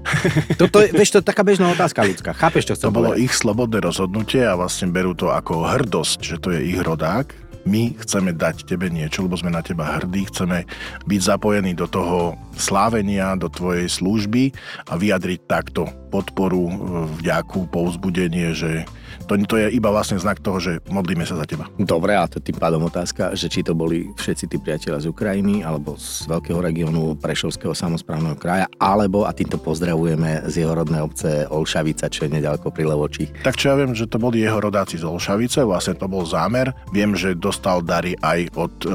Toto 0.62 0.80
je, 0.80 0.96
vieš, 0.96 1.12
to 1.12 1.20
je 1.20 1.28
taká 1.28 1.44
bežná 1.44 1.68
otázka 1.68 2.00
ľudská. 2.08 2.32
Chápeš, 2.32 2.72
čo 2.72 2.74
chcem 2.80 2.88
To 2.88 2.96
bolo 2.96 3.12
povedať? 3.12 3.28
ich 3.28 3.34
slobodné 3.36 3.78
rozhodnutie 3.84 4.40
a 4.48 4.56
vlastne 4.56 4.88
berú 4.88 5.12
to 5.12 5.28
ako 5.36 5.68
hrdosť, 5.68 6.20
že 6.24 6.38
to 6.40 6.56
je 6.56 6.64
ich 6.64 6.80
rodák. 6.80 7.28
My 7.68 7.92
chceme 8.00 8.32
dať 8.32 8.64
tebe 8.64 8.88
niečo, 8.88 9.28
lebo 9.28 9.36
sme 9.36 9.52
na 9.52 9.60
teba 9.60 10.00
hrdí, 10.00 10.32
chceme 10.32 10.64
byť 11.04 11.20
zapojení 11.20 11.76
do 11.76 11.84
toho 11.84 12.40
slávenia, 12.56 13.36
do 13.36 13.52
tvojej 13.52 13.92
služby 13.92 14.56
a 14.88 14.96
vyjadriť 14.96 15.40
takto 15.44 15.92
podporu, 16.08 16.72
vďaku, 17.20 17.68
povzbudenie, 17.70 18.56
že 18.56 18.88
to, 19.28 19.36
to 19.44 19.60
je 19.60 19.68
iba 19.76 19.92
vlastne 19.92 20.16
znak 20.16 20.40
toho, 20.40 20.58
že 20.64 20.80
modlíme 20.88 21.28
sa 21.28 21.36
za 21.36 21.44
teba. 21.44 21.68
Dobre, 21.76 22.16
a 22.16 22.30
to 22.32 22.40
tým 22.40 22.56
pádom 22.56 22.88
otázka, 22.88 23.36
že 23.36 23.52
či 23.52 23.60
to 23.66 23.76
boli 23.76 24.08
všetci 24.16 24.46
tí 24.48 24.58
priatelia 24.58 25.04
z 25.04 25.12
Ukrajiny, 25.12 25.68
alebo 25.68 26.00
z 26.00 26.24
veľkého 26.32 26.64
regiónu 26.64 27.20
Prešovského 27.20 27.76
samozprávneho 27.76 28.40
kraja, 28.40 28.72
alebo, 28.80 29.28
a 29.28 29.36
týmto 29.36 29.60
pozdravujeme 29.60 30.48
z 30.48 30.64
jeho 30.64 30.74
rodnej 30.78 31.04
obce 31.04 31.44
Olšavica, 31.52 32.08
čo 32.08 32.26
je 32.26 32.40
nedaleko 32.40 32.72
pri 32.72 32.88
Levoči. 32.88 33.28
Tak 33.44 33.60
čo 33.60 33.74
ja 33.74 33.76
viem, 33.76 33.92
že 33.92 34.08
to 34.08 34.16
boli 34.22 34.40
jeho 34.40 34.64
rodáci 34.64 34.96
z 34.96 35.04
Olšavice, 35.04 35.68
vlastne 35.68 36.00
to 36.00 36.08
bol 36.08 36.24
zámer. 36.24 36.72
Viem, 36.96 37.18
že 37.18 37.36
dostal 37.36 37.84
dary 37.84 38.16
aj 38.24 38.40
od 38.56 38.74
e, 38.86 38.90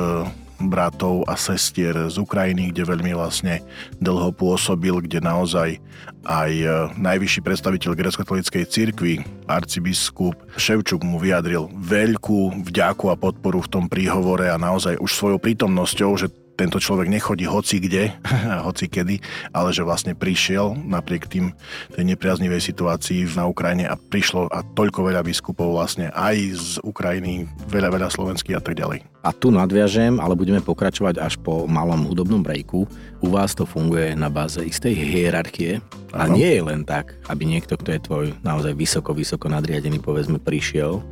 bratov 0.67 1.25
a 1.31 1.39
sestier 1.39 1.95
z 2.11 2.17
Ukrajiny, 2.19 2.75
kde 2.75 2.87
veľmi 2.87 3.15
vlastne 3.15 3.63
dlho 4.03 4.35
pôsobil, 4.35 4.93
kde 5.03 5.23
naozaj 5.23 5.79
aj 6.27 6.53
e, 6.53 6.67
najvyšší 6.99 7.41
predstaviteľ 7.43 7.91
grecko-katolíckej 7.95 8.65
cirkvi, 8.67 9.15
arcibiskup 9.47 10.35
Ševčuk 10.59 11.03
mu 11.03 11.19
vyjadril 11.19 11.71
veľkú 11.73 12.67
vďaku 12.69 13.11
a 13.11 13.17
podporu 13.19 13.63
v 13.65 13.71
tom 13.71 13.85
príhovore 13.87 14.51
a 14.51 14.61
naozaj 14.61 15.01
už 15.01 15.11
svojou 15.11 15.39
prítomnosťou, 15.41 16.11
že 16.19 16.29
tento 16.63 16.79
človek 16.79 17.11
nechodí 17.11 17.43
hoci 17.43 17.83
kde, 17.83 18.15
hoci 18.67 18.87
kedy, 18.87 19.19
ale 19.51 19.75
že 19.75 19.83
vlastne 19.83 20.15
prišiel 20.15 20.79
napriek 20.79 21.27
tým 21.27 21.51
tej 21.91 22.05
nepriaznivej 22.07 22.63
situácii 22.63 23.27
na 23.35 23.51
Ukrajine 23.51 23.91
a 23.91 23.99
prišlo 23.99 24.47
a 24.47 24.63
toľko 24.63 25.11
veľa 25.11 25.27
biskupov 25.27 25.75
vlastne 25.75 26.15
aj 26.15 26.37
z 26.55 26.71
Ukrajiny, 26.87 27.51
veľa, 27.67 27.91
veľa 27.91 28.09
slovenských 28.15 28.59
a 28.59 28.63
tak 28.63 28.79
ďalej. 28.79 29.03
A 29.27 29.31
tu 29.35 29.51
nadviažem, 29.51 30.19
ale 30.23 30.39
budeme 30.39 30.63
pokračovať 30.63 31.19
až 31.19 31.39
po 31.39 31.67
malom 31.67 32.07
hudobnom 32.07 32.43
breaku. 32.43 32.87
U 33.23 33.29
vás 33.31 33.55
to 33.55 33.67
funguje 33.67 34.15
na 34.19 34.27
báze 34.27 34.59
istej 34.59 34.99
hierarchie 34.99 35.79
a 36.11 36.27
nie 36.27 36.59
je 36.59 36.63
len 36.63 36.83
tak, 36.83 37.15
aby 37.31 37.47
niekto, 37.47 37.79
kto 37.79 37.89
je 37.95 38.01
tvoj 38.03 38.27
naozaj 38.43 38.75
vysoko, 38.75 39.15
vysoko 39.15 39.47
nadriadený, 39.47 40.03
povedzme, 40.03 40.43
prišiel 40.43 41.03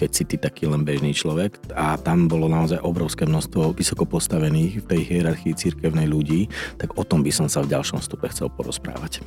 keď 0.00 0.10
si 0.16 0.24
ty 0.24 0.40
taký 0.40 0.64
len 0.64 0.80
bežný 0.80 1.12
človek 1.12 1.60
a 1.76 2.00
tam 2.00 2.24
bolo 2.24 2.48
naozaj 2.48 2.80
obrovské 2.80 3.28
množstvo 3.28 3.76
vysoko 3.76 4.08
postavených 4.08 4.80
v 4.80 4.88
tej 4.88 5.00
hierarchii 5.04 5.52
cirkevnej 5.52 6.08
ľudí, 6.08 6.48
tak 6.80 6.96
o 6.96 7.04
tom 7.04 7.20
by 7.20 7.28
som 7.28 7.52
sa 7.52 7.60
v 7.60 7.76
ďalšom 7.76 8.00
stupe 8.00 8.24
chcel 8.32 8.48
porozprávať. 8.48 9.20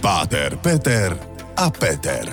Páter, 0.00 0.56
Peter 0.64 1.12
a 1.60 1.68
Peter. 1.68 2.24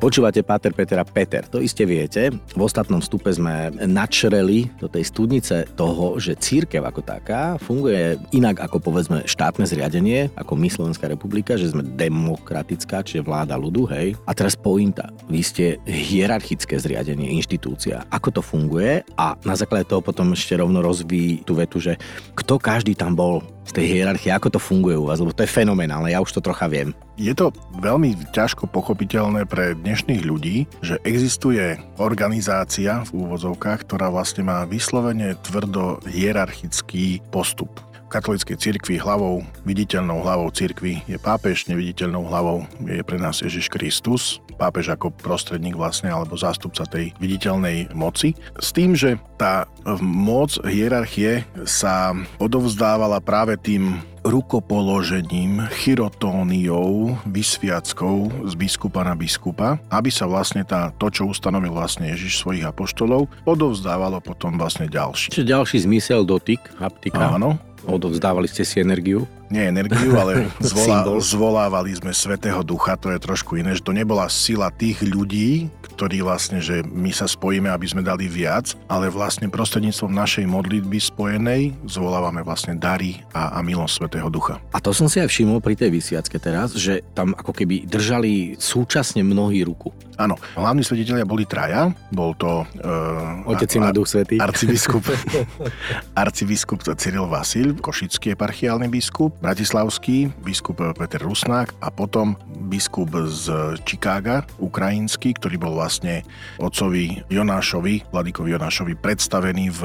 Počúvate 0.00 0.40
Páter, 0.40 0.72
Peter 0.72 0.96
a 0.96 1.04
Peter, 1.04 1.44
to 1.44 1.60
iste 1.60 1.84
viete. 1.84 2.32
V 2.32 2.60
ostatnom 2.64 3.04
stupe 3.04 3.28
sme 3.28 3.68
načreli 3.84 4.72
do 4.80 4.88
tej 4.88 5.04
studnice 5.04 5.68
toho, 5.76 6.16
že 6.16 6.40
církev 6.40 6.80
ako 6.80 7.04
taká 7.04 7.60
funguje 7.60 8.16
inak 8.32 8.64
ako 8.64 8.80
povedzme 8.80 9.28
štátne 9.28 9.68
zriadenie, 9.68 10.32
ako 10.40 10.56
my 10.56 10.72
Slovenská 10.72 11.04
republika, 11.04 11.60
že 11.60 11.68
sme 11.68 11.84
demokratická, 11.84 13.04
čiže 13.04 13.20
vláda 13.20 13.60
ľudu, 13.60 13.92
hej. 13.92 14.16
A 14.24 14.32
teraz 14.32 14.56
pointa. 14.56 15.12
Vy 15.28 15.44
ste 15.44 15.64
hierarchické 15.84 16.80
zriadenie, 16.80 17.36
inštitúcia. 17.36 18.00
Ako 18.08 18.32
to 18.32 18.40
funguje? 18.40 19.04
A 19.20 19.36
na 19.44 19.52
základe 19.52 19.84
toho 19.84 20.00
potom 20.00 20.32
ešte 20.32 20.56
rovno 20.56 20.80
rozvíjí 20.80 21.44
tú 21.44 21.60
vetu, 21.60 21.76
že 21.76 22.00
kto 22.32 22.56
každý 22.56 22.96
tam 22.96 23.12
bol 23.12 23.44
z 23.70 23.78
tej 23.78 23.86
hierarchie, 24.02 24.34
ako 24.34 24.58
to 24.58 24.58
funguje 24.58 24.98
u 24.98 25.06
vás, 25.06 25.22
lebo 25.22 25.30
to 25.30 25.46
je 25.46 25.54
fenomenálne, 25.54 26.10
ja 26.10 26.18
už 26.18 26.34
to 26.34 26.42
trocha 26.42 26.66
viem. 26.66 26.90
Je 27.14 27.30
to 27.30 27.54
veľmi 27.78 28.18
ťažko 28.34 28.66
pochopiteľné 28.66 29.46
pre 29.46 29.78
dnešných 29.78 30.26
ľudí, 30.26 30.66
že 30.82 30.98
existuje 31.06 31.78
organizácia 32.02 33.06
v 33.06 33.22
úvodzovkách, 33.22 33.86
ktorá 33.86 34.10
vlastne 34.10 34.42
má 34.42 34.66
vyslovene 34.66 35.38
tvrdo 35.46 36.02
hierarchický 36.10 37.22
postup. 37.30 37.70
Katolíckej 38.10 38.58
cirkvi 38.58 38.98
hlavou, 38.98 39.46
viditeľnou 39.62 40.26
hlavou 40.26 40.50
cirkvi 40.50 41.06
je 41.06 41.14
pápež, 41.14 41.70
neviditeľnou 41.70 42.26
hlavou 42.26 42.66
je 42.82 43.06
pre 43.06 43.22
nás 43.22 43.38
Ježiš 43.38 43.70
Kristus, 43.70 44.42
pápež 44.58 44.90
ako 44.98 45.14
prostredník 45.14 45.78
vlastne 45.78 46.10
alebo 46.10 46.34
zástupca 46.34 46.82
tej 46.90 47.14
viditeľnej 47.22 47.94
moci. 47.94 48.34
S 48.58 48.74
tým, 48.74 48.98
že 48.98 49.14
tá 49.38 49.70
moc 50.02 50.58
hierarchie 50.66 51.46
sa 51.62 52.12
odovzdávala 52.42 53.22
práve 53.22 53.54
tým 53.56 54.02
rukopoložením, 54.20 55.64
chirotóniou, 55.80 57.16
vysviackou 57.24 58.44
z 58.44 58.52
biskupa 58.52 59.00
na 59.00 59.16
biskupa, 59.16 59.80
aby 59.88 60.12
sa 60.12 60.28
vlastne 60.28 60.60
tá, 60.60 60.92
to, 61.00 61.08
čo 61.08 61.24
ustanovil 61.24 61.72
vlastne 61.72 62.12
Ježiš 62.12 62.44
svojich 62.44 62.68
apoštolov, 62.68 63.32
odovzdávalo 63.48 64.20
potom 64.20 64.60
vlastne 64.60 64.92
ďalší. 64.92 65.32
Čiže 65.32 65.46
ďalší 65.48 65.76
zmysel, 65.88 66.28
dotyk, 66.28 66.60
haptika. 66.76 67.40
Áno, 67.40 67.56
Odovzdávali 67.88 68.48
ste 68.50 68.66
si 68.66 68.80
energiu. 68.80 69.24
Nie 69.50 69.66
energiu, 69.66 70.14
ale 70.14 70.48
zvolá, 70.62 71.02
zvolávali 71.18 71.90
sme 71.98 72.14
Svetého 72.14 72.62
Ducha, 72.62 72.94
to 72.94 73.10
je 73.10 73.18
trošku 73.18 73.58
iné, 73.58 73.74
že 73.74 73.82
to 73.82 73.90
nebola 73.90 74.30
sila 74.30 74.70
tých 74.70 75.02
ľudí, 75.02 75.66
ktorí 76.00 76.24
vlastne, 76.24 76.62
že 76.62 76.80
my 76.86 77.12
sa 77.12 77.28
spojíme, 77.28 77.68
aby 77.68 77.84
sme 77.84 78.00
dali 78.00 78.24
viac, 78.30 78.72
ale 78.88 79.12
vlastne 79.12 79.52
prostredníctvom 79.52 80.08
našej 80.08 80.48
modlitby 80.48 80.96
spojenej 80.96 81.76
zvolávame 81.84 82.40
vlastne 82.40 82.78
dary 82.78 83.20
a, 83.36 83.58
a 83.58 83.60
milosť 83.60 84.06
Svetého 84.06 84.32
Ducha. 84.32 84.62
A 84.72 84.80
to 84.80 84.96
som 84.96 85.10
si 85.10 85.20
aj 85.20 85.28
všimol 85.28 85.60
pri 85.60 85.76
tej 85.76 85.92
vysiacke 85.92 86.40
teraz, 86.40 86.72
že 86.72 87.04
tam 87.12 87.36
ako 87.36 87.52
keby 87.52 87.84
držali 87.84 88.56
súčasne 88.56 89.20
mnohí 89.20 89.60
ruku. 89.66 89.92
Áno, 90.20 90.36
hlavní 90.52 90.84
svetiteľia 90.84 91.24
boli 91.24 91.48
traja, 91.48 91.88
bol 92.12 92.36
to... 92.36 92.68
Uh, 92.76 93.48
Otec 93.48 93.72
Syn 93.72 93.88
a 93.88 93.92
Duch 93.92 94.04
Svetý. 94.04 94.36
Arcibiskup, 94.36 95.00
arcibiskup 96.22 96.84
Cyril 97.00 97.24
Vasil, 97.24 97.72
košický 97.80 98.36
eparchiálny 98.36 98.92
biskup, 98.92 99.39
bratislavský 99.40 100.30
biskup 100.44 100.78
Peter 100.96 101.20
Rusnák 101.20 101.72
a 101.80 101.88
potom 101.88 102.36
biskup 102.68 103.10
z 103.26 103.76
Chicaga, 103.88 104.44
ukrajinský, 104.60 105.34
ktorý 105.34 105.56
bol 105.56 105.74
vlastne 105.80 106.22
otcovi 106.60 107.24
Jonášovi, 107.32 108.12
vladikovi 108.12 108.54
Jonášovi 108.54 108.94
predstavený 109.00 109.72
v, 109.72 109.82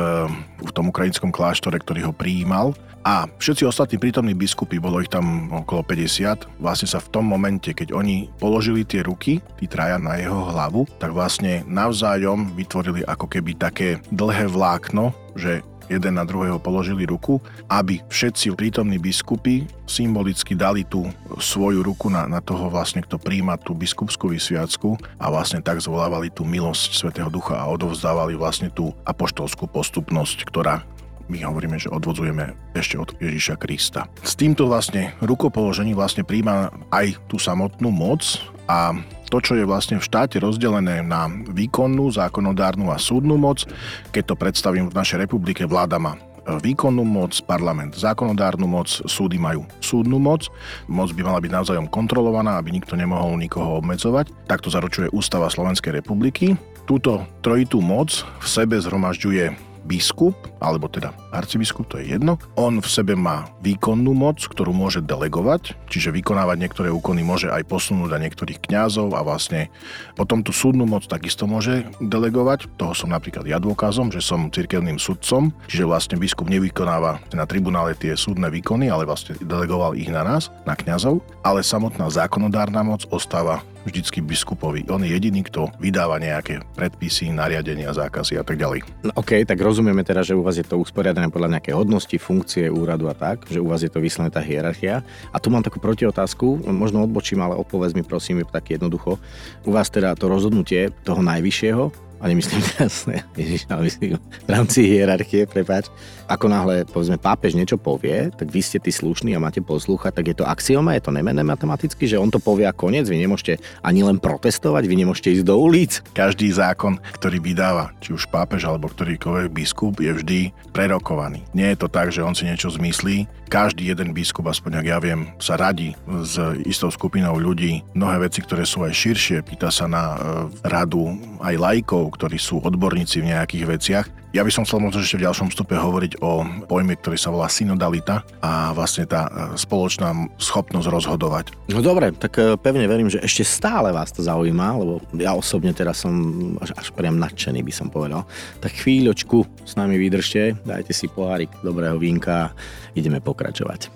v 0.62 0.72
tom 0.76 0.92
ukrajinskom 0.92 1.32
kláštore, 1.32 1.80
ktorý 1.82 2.12
ho 2.12 2.14
prijímal. 2.14 2.76
A 3.06 3.30
všetci 3.38 3.70
ostatní 3.70 4.02
prítomní 4.02 4.34
biskupy, 4.34 4.82
bolo 4.82 4.98
ich 4.98 5.14
tam 5.14 5.54
okolo 5.54 5.86
50, 5.86 6.58
vlastne 6.58 6.90
sa 6.90 6.98
v 6.98 7.14
tom 7.14 7.30
momente, 7.30 7.70
keď 7.70 7.94
oni 7.94 8.34
položili 8.42 8.82
tie 8.82 9.06
ruky, 9.06 9.46
tí 9.62 9.70
traja 9.70 10.02
na 10.02 10.18
jeho 10.18 10.50
hlavu, 10.50 10.90
tak 10.98 11.14
vlastne 11.14 11.62
navzájom 11.70 12.58
vytvorili 12.58 13.06
ako 13.06 13.30
keby 13.30 13.62
také 13.62 14.02
dlhé 14.10 14.50
vlákno, 14.50 15.14
že 15.38 15.62
jeden 15.90 16.18
na 16.18 16.26
druhého 16.26 16.58
položili 16.58 17.06
ruku, 17.06 17.38
aby 17.70 18.02
všetci 18.10 18.58
prítomní 18.58 18.98
biskupy 18.98 19.68
symbolicky 19.86 20.58
dali 20.58 20.82
tú 20.86 21.06
svoju 21.38 21.86
ruku 21.86 22.10
na, 22.10 22.26
na 22.26 22.42
toho 22.42 22.70
vlastne, 22.74 23.06
kto 23.06 23.22
príjma 23.22 23.60
tú 23.62 23.78
biskupskú 23.78 24.34
vysviacku 24.34 24.98
a 25.22 25.26
vlastne 25.30 25.62
tak 25.62 25.78
zvolávali 25.82 26.34
tú 26.34 26.42
milosť 26.42 26.98
Svetého 26.98 27.30
Ducha 27.30 27.62
a 27.62 27.70
odovzdávali 27.70 28.34
vlastne 28.34 28.74
tú 28.74 28.94
apoštolskú 29.06 29.70
postupnosť, 29.70 30.50
ktorá 30.50 30.82
my 31.30 31.42
hovoríme, 31.42 31.78
že 31.82 31.90
odvodzujeme 31.90 32.76
ešte 32.78 32.96
od 33.02 33.10
Ježiša 33.18 33.56
Krista. 33.58 34.06
S 34.22 34.38
týmto 34.38 34.70
vlastne 34.70 35.18
rukopoložením 35.24 35.98
vlastne 35.98 36.22
príjma 36.22 36.70
aj 36.94 37.18
tú 37.26 37.42
samotnú 37.42 37.90
moc 37.90 38.22
a 38.70 38.94
to, 39.30 39.42
čo 39.42 39.58
je 39.58 39.66
vlastne 39.66 39.98
v 39.98 40.06
štáte 40.06 40.38
rozdelené 40.38 41.02
na 41.02 41.26
výkonnú, 41.30 42.14
zákonodárnu 42.14 42.94
a 42.94 43.02
súdnu 43.02 43.36
moc, 43.42 43.66
keď 44.14 44.34
to 44.34 44.36
predstavím 44.38 44.86
v 44.90 44.98
našej 44.98 45.26
republike, 45.26 45.66
vláda 45.66 45.98
má 45.98 46.14
výkonnú 46.46 47.02
moc, 47.02 47.34
parlament 47.50 47.98
zákonodárnu 47.98 48.70
moc, 48.70 48.86
súdy 49.10 49.42
majú 49.42 49.66
súdnu 49.82 50.22
moc. 50.22 50.46
Moc 50.86 51.10
by 51.10 51.22
mala 51.26 51.42
byť 51.42 51.52
navzájom 51.52 51.88
kontrolovaná, 51.90 52.62
aby 52.62 52.70
nikto 52.70 52.94
nemohol 52.94 53.34
nikoho 53.42 53.82
obmedzovať. 53.82 54.30
Takto 54.46 54.70
zaručuje 54.70 55.10
Ústava 55.10 55.50
Slovenskej 55.50 55.98
republiky. 55.98 56.54
Túto 56.86 57.26
trojitú 57.42 57.82
moc 57.82 58.22
v 58.22 58.46
sebe 58.46 58.78
zhromažďuje 58.78 59.75
biskup, 59.86 60.34
alebo 60.60 60.90
teda 60.90 61.14
arcibiskup, 61.30 61.86
to 61.88 62.02
je 62.02 62.18
jedno, 62.18 62.42
on 62.58 62.82
v 62.82 62.88
sebe 62.90 63.14
má 63.14 63.46
výkonnú 63.62 64.12
moc, 64.18 64.42
ktorú 64.42 64.74
môže 64.74 65.06
delegovať, 65.06 65.78
čiže 65.88 66.10
vykonávať 66.10 66.58
niektoré 66.58 66.90
úkony 66.90 67.22
môže 67.22 67.54
aj 67.54 67.64
posunúť 67.70 68.18
na 68.18 68.20
niektorých 68.26 68.66
kňazov 68.66 69.14
a 69.14 69.22
vlastne 69.22 69.70
potom 70.18 70.42
tú 70.42 70.50
súdnu 70.50 70.90
moc 70.90 71.06
takisto 71.06 71.46
môže 71.46 71.86
delegovať. 72.02 72.66
Toho 72.82 72.98
som 72.98 73.14
napríklad 73.14 73.46
ja 73.46 73.62
dôkazom, 73.62 74.10
že 74.10 74.26
som 74.26 74.50
cirkevným 74.50 74.98
sudcom, 74.98 75.54
čiže 75.70 75.86
vlastne 75.86 76.18
biskup 76.18 76.50
nevykonáva 76.50 77.22
na 77.38 77.46
tribunále 77.46 77.94
tie 77.94 78.18
súdne 78.18 78.50
výkony, 78.50 78.90
ale 78.90 79.06
vlastne 79.06 79.38
delegoval 79.38 79.94
ich 79.94 80.10
na 80.10 80.26
nás, 80.26 80.50
na 80.66 80.74
kňazov, 80.74 81.22
ale 81.46 81.62
samotná 81.62 82.10
zákonodárna 82.10 82.82
moc 82.82 83.06
ostáva 83.14 83.62
vždycky 83.86 84.20
biskupovi. 84.20 84.90
On 84.90 85.00
je 85.00 85.14
jediný, 85.14 85.46
kto 85.46 85.70
vydáva 85.78 86.18
nejaké 86.18 86.66
predpisy, 86.74 87.30
nariadenia, 87.32 87.94
zákazy 87.94 88.42
a 88.42 88.44
tak 88.44 88.58
ďalej. 88.58 88.82
No, 89.06 89.14
OK, 89.16 89.46
tak 89.46 89.62
rozumieme 89.62 90.02
teda, 90.02 90.26
že 90.26 90.34
u 90.34 90.42
vás 90.42 90.58
je 90.58 90.66
to 90.66 90.82
usporiadané 90.82 91.30
podľa 91.30 91.58
nejakej 91.58 91.78
hodnosti, 91.78 92.18
funkcie, 92.18 92.68
úradu 92.68 93.08
a 93.08 93.16
tak, 93.16 93.46
že 93.48 93.62
u 93.62 93.70
vás 93.70 93.86
je 93.86 93.92
to 93.94 94.02
vyslené 94.02 94.34
tá 94.34 94.42
hierarchia. 94.42 95.06
A 95.30 95.38
tu 95.38 95.54
mám 95.54 95.62
takú 95.62 95.78
protiotázku, 95.78 96.66
možno 96.68 97.06
odbočím, 97.06 97.46
ale 97.46 97.56
odpovedz 97.56 97.94
mi 97.94 98.02
prosím 98.02 98.42
tak 98.44 98.74
jednoducho. 98.74 99.22
U 99.64 99.72
vás 99.72 99.88
teda 99.94 100.18
to 100.18 100.28
rozhodnutie 100.28 100.90
toho 101.06 101.22
najvyššieho, 101.22 102.05
a 102.20 102.24
nemyslím 102.28 102.62
teraz, 102.76 103.06
ne, 103.06 103.24
ježiš, 103.36 103.68
ale 103.70 103.88
myslím 103.88 104.18
v 104.20 104.50
rámci 104.50 104.86
hierarchie, 104.88 105.46
prepáč, 105.46 105.92
ako 106.26 106.50
náhle, 106.50 106.90
povedzme, 106.90 107.22
pápež 107.22 107.54
niečo 107.54 107.78
povie, 107.78 108.34
tak 108.34 108.50
vy 108.50 108.62
ste 108.62 108.82
tí 108.82 108.90
slušní 108.90 109.38
a 109.38 109.44
máte 109.44 109.62
poslúchať, 109.62 110.12
tak 110.16 110.26
je 110.34 110.36
to 110.42 110.46
axioma, 110.46 110.98
je 110.98 111.06
to 111.06 111.14
nemené 111.14 111.46
matematicky, 111.46 112.10
že 112.10 112.18
on 112.18 112.34
to 112.34 112.42
povie 112.42 112.66
a 112.66 112.74
koniec, 112.74 113.06
vy 113.06 113.22
nemôžete 113.22 113.62
ani 113.86 114.02
len 114.02 114.18
protestovať, 114.18 114.90
vy 114.90 114.96
nemôžete 115.06 115.42
ísť 115.42 115.46
do 115.46 115.56
ulic. 115.62 116.02
Každý 116.18 116.50
zákon, 116.50 116.98
ktorý 117.22 117.38
vydáva, 117.38 117.94
či 118.02 118.18
už 118.18 118.26
pápež 118.34 118.66
alebo 118.66 118.90
ktorýkoľvek 118.90 119.50
biskup, 119.54 120.02
je 120.02 120.12
vždy 120.12 120.40
prerokovaný. 120.74 121.46
Nie 121.54 121.78
je 121.78 121.86
to 121.86 121.88
tak, 121.88 122.10
že 122.10 122.26
on 122.26 122.34
si 122.34 122.50
niečo 122.50 122.74
zmyslí. 122.74 123.30
Každý 123.46 123.94
jeden 123.94 124.18
biskup, 124.18 124.50
aspoň 124.50 124.82
ak 124.82 124.86
ja 124.90 124.98
viem, 124.98 125.30
sa 125.38 125.54
radí 125.54 125.94
s 126.26 126.42
istou 126.66 126.90
skupinou 126.90 127.38
ľudí. 127.38 127.86
Mnohé 127.94 128.26
veci, 128.26 128.42
ktoré 128.42 128.66
sú 128.66 128.82
aj 128.82 128.98
širšie, 128.98 129.46
pýta 129.46 129.70
sa 129.70 129.86
na 129.86 130.04
e, 130.14 130.20
radu 130.66 131.14
aj 131.46 131.54
lajkov, 131.54 132.05
ktorí 132.10 132.38
sú 132.38 132.62
odborníci 132.62 133.22
v 133.22 133.34
nejakých 133.34 133.66
veciach. 133.66 134.06
Ja 134.36 134.44
by 134.44 134.52
som 134.52 134.68
chcel 134.68 134.84
možno 134.84 135.00
ešte 135.00 135.16
v 135.16 135.26
ďalšom 135.32 135.48
vstupe 135.48 135.80
hovoriť 135.80 136.20
o 136.20 136.44
pojme, 136.68 137.00
ktorý 137.00 137.16
sa 137.16 137.32
volá 137.32 137.48
synodalita 137.48 138.28
a 138.44 138.76
vlastne 138.76 139.08
tá 139.08 139.32
e, 139.32 139.32
spoločná 139.56 140.12
schopnosť 140.36 140.88
rozhodovať. 140.92 141.46
No 141.72 141.80
dobre, 141.80 142.12
tak 142.12 142.36
e, 142.36 142.60
pevne 142.60 142.84
verím, 142.84 143.08
že 143.08 143.24
ešte 143.24 143.48
stále 143.48 143.96
vás 143.96 144.12
to 144.12 144.20
zaujíma, 144.20 144.76
lebo 144.76 145.00
ja 145.16 145.32
osobne 145.32 145.72
teraz 145.72 146.04
som 146.04 146.14
až, 146.60 146.76
až 146.76 146.92
priam 146.92 147.16
nadšený, 147.16 147.64
by 147.64 147.72
som 147.72 147.88
povedal. 147.88 148.28
Tak 148.60 148.76
chvíľočku 148.76 149.48
s 149.64 149.80
nami 149.80 149.96
vydržte, 149.96 150.60
dajte 150.68 150.92
si 150.92 151.08
pohárik 151.08 151.50
dobrého 151.64 151.96
vínka 151.96 152.52
a 152.52 152.52
ideme 152.92 153.24
pokračovať. 153.24 153.88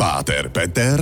Páter 0.00 0.48
Peter 0.48 0.98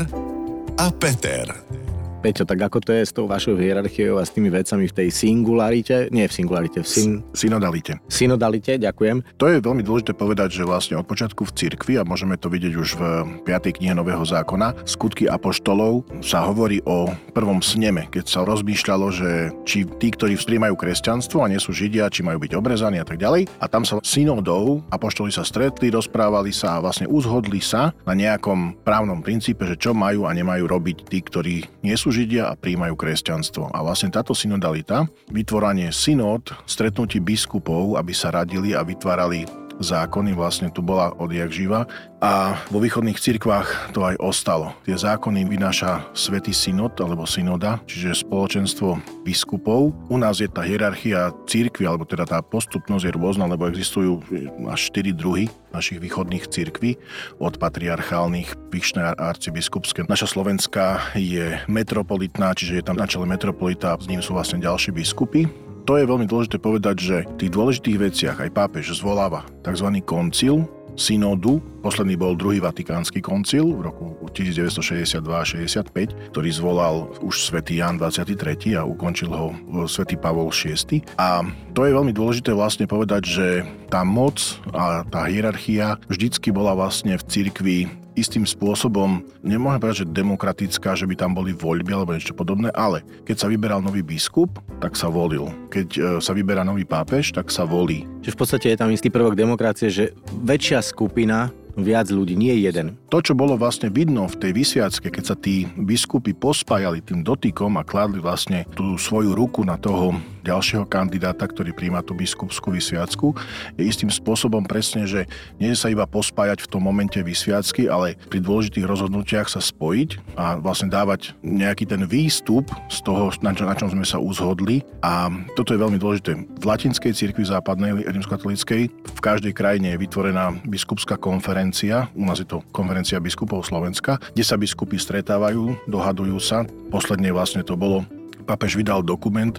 a 0.75 0.87
Peter. 0.91 1.80
Peťo, 2.21 2.45
tak 2.45 2.61
ako 2.61 2.85
to 2.85 2.93
je 2.93 3.03
s 3.09 3.17
tou 3.17 3.25
vašou 3.25 3.57
hierarchiou 3.57 4.21
a 4.21 4.29
s 4.29 4.37
tými 4.37 4.53
vecami 4.53 4.85
v 4.85 4.93
tej 4.93 5.09
singularite, 5.09 6.13
nie 6.13 6.29
v 6.29 6.33
singularite, 6.37 6.85
v 6.85 6.89
syn... 6.89 7.11
synodalite. 7.33 7.97
Synodalite, 8.13 8.77
ďakujem. 8.77 9.25
To 9.41 9.49
je 9.49 9.65
veľmi 9.65 9.81
dôležité 9.81 10.13
povedať, 10.13 10.61
že 10.61 10.69
vlastne 10.69 11.01
od 11.01 11.09
počiatku 11.09 11.49
v 11.49 11.55
cirkvi, 11.57 11.97
a 11.97 12.05
môžeme 12.05 12.37
to 12.37 12.53
vidieť 12.53 12.77
už 12.77 12.89
v 13.01 13.03
5. 13.49 13.81
knihe 13.81 13.97
Nového 13.97 14.21
zákona, 14.21 14.85
skutky 14.85 15.33
apoštolov 15.33 16.05
sa 16.21 16.45
hovorí 16.45 16.85
o 16.85 17.09
prvom 17.33 17.65
sneme, 17.65 18.05
keď 18.13 18.29
sa 18.29 18.45
rozmýšľalo, 18.45 19.07
že 19.09 19.31
či 19.65 19.89
tí, 19.89 20.13
ktorí 20.13 20.37
vstriemajú 20.37 20.77
kresťanstvo 20.77 21.41
a 21.41 21.49
nie 21.49 21.57
sú 21.57 21.73
židia, 21.73 22.13
či 22.13 22.21
majú 22.21 22.37
byť 22.45 22.53
obrezaní 22.53 23.01
a 23.01 23.09
tak 23.09 23.17
ďalej. 23.17 23.49
A 23.57 23.65
tam 23.65 23.89
sa 23.89 23.97
synodou 24.05 24.85
apoštoli 24.93 25.33
sa 25.33 25.41
stretli, 25.41 25.89
rozprávali 25.89 26.53
sa 26.53 26.77
a 26.77 26.85
vlastne 26.85 27.09
uzhodli 27.09 27.65
sa 27.65 27.97
na 28.05 28.13
nejakom 28.13 28.77
právnom 28.85 29.25
princípe, 29.25 29.65
že 29.65 29.81
čo 29.81 29.97
majú 29.97 30.29
a 30.29 30.37
nemajú 30.37 30.69
robiť 30.69 31.09
tí, 31.09 31.25
ktorí 31.25 31.65
nie 31.81 31.97
sú 31.97 32.10
Židia 32.11 32.51
a 32.51 32.59
príjmajú 32.59 32.99
kresťanstvo. 32.99 33.71
A 33.71 33.79
vlastne 33.87 34.11
táto 34.11 34.35
synodalita, 34.35 35.07
vytvoranie 35.31 35.95
synod, 35.95 36.51
stretnutí 36.67 37.23
biskupov, 37.23 37.97
aby 37.97 38.13
sa 38.13 38.35
radili 38.35 38.75
a 38.75 38.83
vytvárali 38.83 39.70
zákony 39.81 40.37
vlastne 40.37 40.69
tu 40.69 40.85
bola 40.85 41.11
odjak 41.17 41.49
živa 41.49 41.89
a 42.21 42.61
vo 42.69 42.79
východných 42.85 43.17
cirkvách 43.17 43.97
to 43.97 44.05
aj 44.05 44.21
ostalo. 44.21 44.77
Tie 44.85 44.93
zákony 44.93 45.49
vynáša 45.49 46.13
Svetý 46.13 46.53
synod 46.53 46.93
alebo 47.01 47.25
synoda, 47.25 47.81
čiže 47.89 48.29
spoločenstvo 48.29 49.01
biskupov. 49.25 49.97
U 50.13 50.17
nás 50.21 50.39
je 50.39 50.49
tá 50.53 50.61
hierarchia 50.61 51.33
cirkvy, 51.49 51.89
alebo 51.89 52.05
teda 52.05 52.29
tá 52.29 52.39
postupnosť 52.45 53.09
je 53.09 53.17
rôzna, 53.17 53.49
lebo 53.49 53.67
existujú 53.73 54.21
až 54.69 54.81
4 54.93 55.17
druhy 55.17 55.49
našich 55.73 56.03
východných 56.03 56.51
cirkví, 56.51 57.01
od 57.41 57.57
patriarchálnych, 57.57 58.53
vyšné 58.69 59.17
arcibiskupské. 59.17 60.05
Naša 60.05 60.29
Slovenská 60.29 61.17
je 61.17 61.57
metropolitná, 61.71 62.53
čiže 62.53 62.83
je 62.83 62.85
tam 62.85 62.99
na 62.99 63.07
čele 63.09 63.25
metropolita, 63.25 63.97
s 63.97 64.11
ním 64.11 64.21
sú 64.21 64.37
vlastne 64.37 64.61
ďalší 64.61 64.93
biskupy 64.93 65.70
to 65.85 65.99
je 65.99 66.09
veľmi 66.09 66.27
dôležité 66.29 66.59
povedať, 66.61 66.97
že 67.01 67.17
v 67.25 67.39
tých 67.47 67.53
dôležitých 67.53 67.99
veciach 67.99 68.37
aj 68.41 68.55
pápež 68.55 68.93
zvoláva 68.97 69.45
tzv. 69.65 69.89
koncil, 70.05 70.69
synodu. 71.01 71.65
Posledný 71.81 72.21
bol 72.21 72.37
druhý 72.37 72.61
vatikánsky 72.61 73.25
koncil 73.25 73.73
v 73.73 73.89
roku 73.89 74.13
1962-65, 74.37 76.29
ktorý 76.29 76.51
zvolal 76.53 77.09
už 77.25 77.49
svätý 77.49 77.81
Jan 77.81 77.97
23. 77.97 78.77
a 78.77 78.85
ukončil 78.85 79.33
ho 79.33 79.57
svätý 79.89 80.21
Pavol 80.21 80.53
VI. 80.53 81.01
A 81.17 81.41
to 81.73 81.89
je 81.89 81.97
veľmi 81.97 82.13
dôležité 82.13 82.53
vlastne 82.53 82.85
povedať, 82.85 83.23
že 83.25 83.47
tá 83.89 84.05
moc 84.05 84.61
a 84.77 85.09
tá 85.09 85.25
hierarchia 85.25 85.97
vždycky 86.13 86.53
bola 86.53 86.77
vlastne 86.77 87.17
v 87.17 87.25
cirkvi 87.25 87.89
istým 88.19 88.43
spôsobom, 88.47 89.23
nemôžem 89.43 89.81
povedať, 89.81 89.99
že 90.03 90.13
demokratická, 90.13 90.91
že 90.99 91.07
by 91.07 91.15
tam 91.15 91.33
boli 91.35 91.55
voľby 91.55 91.91
alebo 91.95 92.15
niečo 92.15 92.35
podobné, 92.35 92.71
ale 92.75 93.07
keď 93.27 93.37
sa 93.43 93.47
vyberal 93.47 93.81
nový 93.81 94.03
biskup, 94.03 94.59
tak 94.83 94.99
sa 94.99 95.07
volil. 95.13 95.51
Keď 95.71 95.89
e, 95.95 96.01
sa 96.19 96.33
vyberá 96.35 96.67
nový 96.67 96.83
pápež, 96.83 97.31
tak 97.31 97.53
sa 97.53 97.63
volí. 97.63 98.07
Čiže 98.25 98.35
v 98.35 98.41
podstate 98.41 98.67
je 98.73 98.81
tam 98.81 98.91
istý 98.91 99.09
prvok 99.09 99.39
demokracie, 99.39 99.89
že 99.91 100.05
väčšia 100.43 100.83
skupina 100.83 101.55
viac 101.79 102.11
ľudí, 102.11 102.35
nie 102.35 102.53
jeden. 102.61 102.99
To, 103.09 103.23
čo 103.23 103.39
bolo 103.39 103.55
vlastne 103.55 103.89
vidno 103.89 104.27
v 104.27 104.39
tej 104.39 104.53
vysviacke, 104.55 105.09
keď 105.09 105.25
sa 105.25 105.37
tí 105.39 105.71
biskupy 105.79 106.35
pospájali 106.35 107.01
tým 107.03 107.23
dotykom 107.23 107.79
a 107.79 107.87
kladli 107.87 108.19
vlastne 108.19 108.67
tú 108.75 108.99
svoju 108.99 109.33
ruku 109.35 109.63
na 109.63 109.79
toho 109.79 110.15
ďalšieho 110.43 110.85
kandidáta, 110.89 111.47
ktorý 111.47 111.73
príjma 111.73 112.05
tú 112.05 112.17
biskupskú 112.17 112.73
vysviacku, 112.75 113.37
je 113.77 113.85
istým 113.85 114.09
spôsobom 114.09 114.65
presne, 114.65 115.05
že 115.05 115.25
nie 115.57 115.73
sa 115.77 115.93
iba 115.93 116.05
pospájať 116.05 116.65
v 116.65 116.71
tom 116.71 116.83
momente 116.85 117.21
vysviacky, 117.21 117.87
ale 117.87 118.17
pri 118.29 118.43
dôležitých 118.43 118.89
rozhodnutiach 118.89 119.49
sa 119.49 119.63
spojiť 119.63 120.37
a 120.37 120.59
vlastne 120.61 120.89
dávať 120.93 121.37
nejaký 121.41 121.89
ten 121.89 122.05
výstup 122.05 122.69
z 122.89 122.99
toho, 123.05 123.33
na, 123.41 123.53
čo, 123.57 123.65
na 123.65 123.75
čom 123.77 123.89
sme 123.93 124.05
sa 124.05 124.19
uzhodli. 124.21 124.83
A 125.01 125.29
toto 125.57 125.73
je 125.73 125.83
veľmi 125.83 125.97
dôležité. 126.01 126.37
V 126.37 126.65
latinskej 126.65 127.13
cirkvi 127.13 127.45
západnej, 127.47 128.05
rímskokatolíckej, 128.09 128.83
v 128.91 129.21
každej 129.21 129.53
krajine 129.57 129.93
je 129.95 130.03
vytvorená 130.03 130.55
biskupská 130.65 131.17
konferencia, 131.17 132.09
u 132.17 132.25
nás 132.25 132.41
je 132.41 132.49
to 132.49 132.65
konferencia 132.73 133.21
biskupov 133.21 133.65
Slovenska, 133.67 134.19
kde 134.33 134.45
sa 134.45 134.57
biskupy 134.57 134.97
stretávajú, 134.97 135.89
dohadujú 135.89 136.39
sa. 136.41 136.65
Posledne 136.91 137.31
vlastne 137.31 137.63
to 137.63 137.79
bolo 137.79 138.05
Papež 138.45 138.77
vydal 138.77 139.05
dokument, 139.05 139.55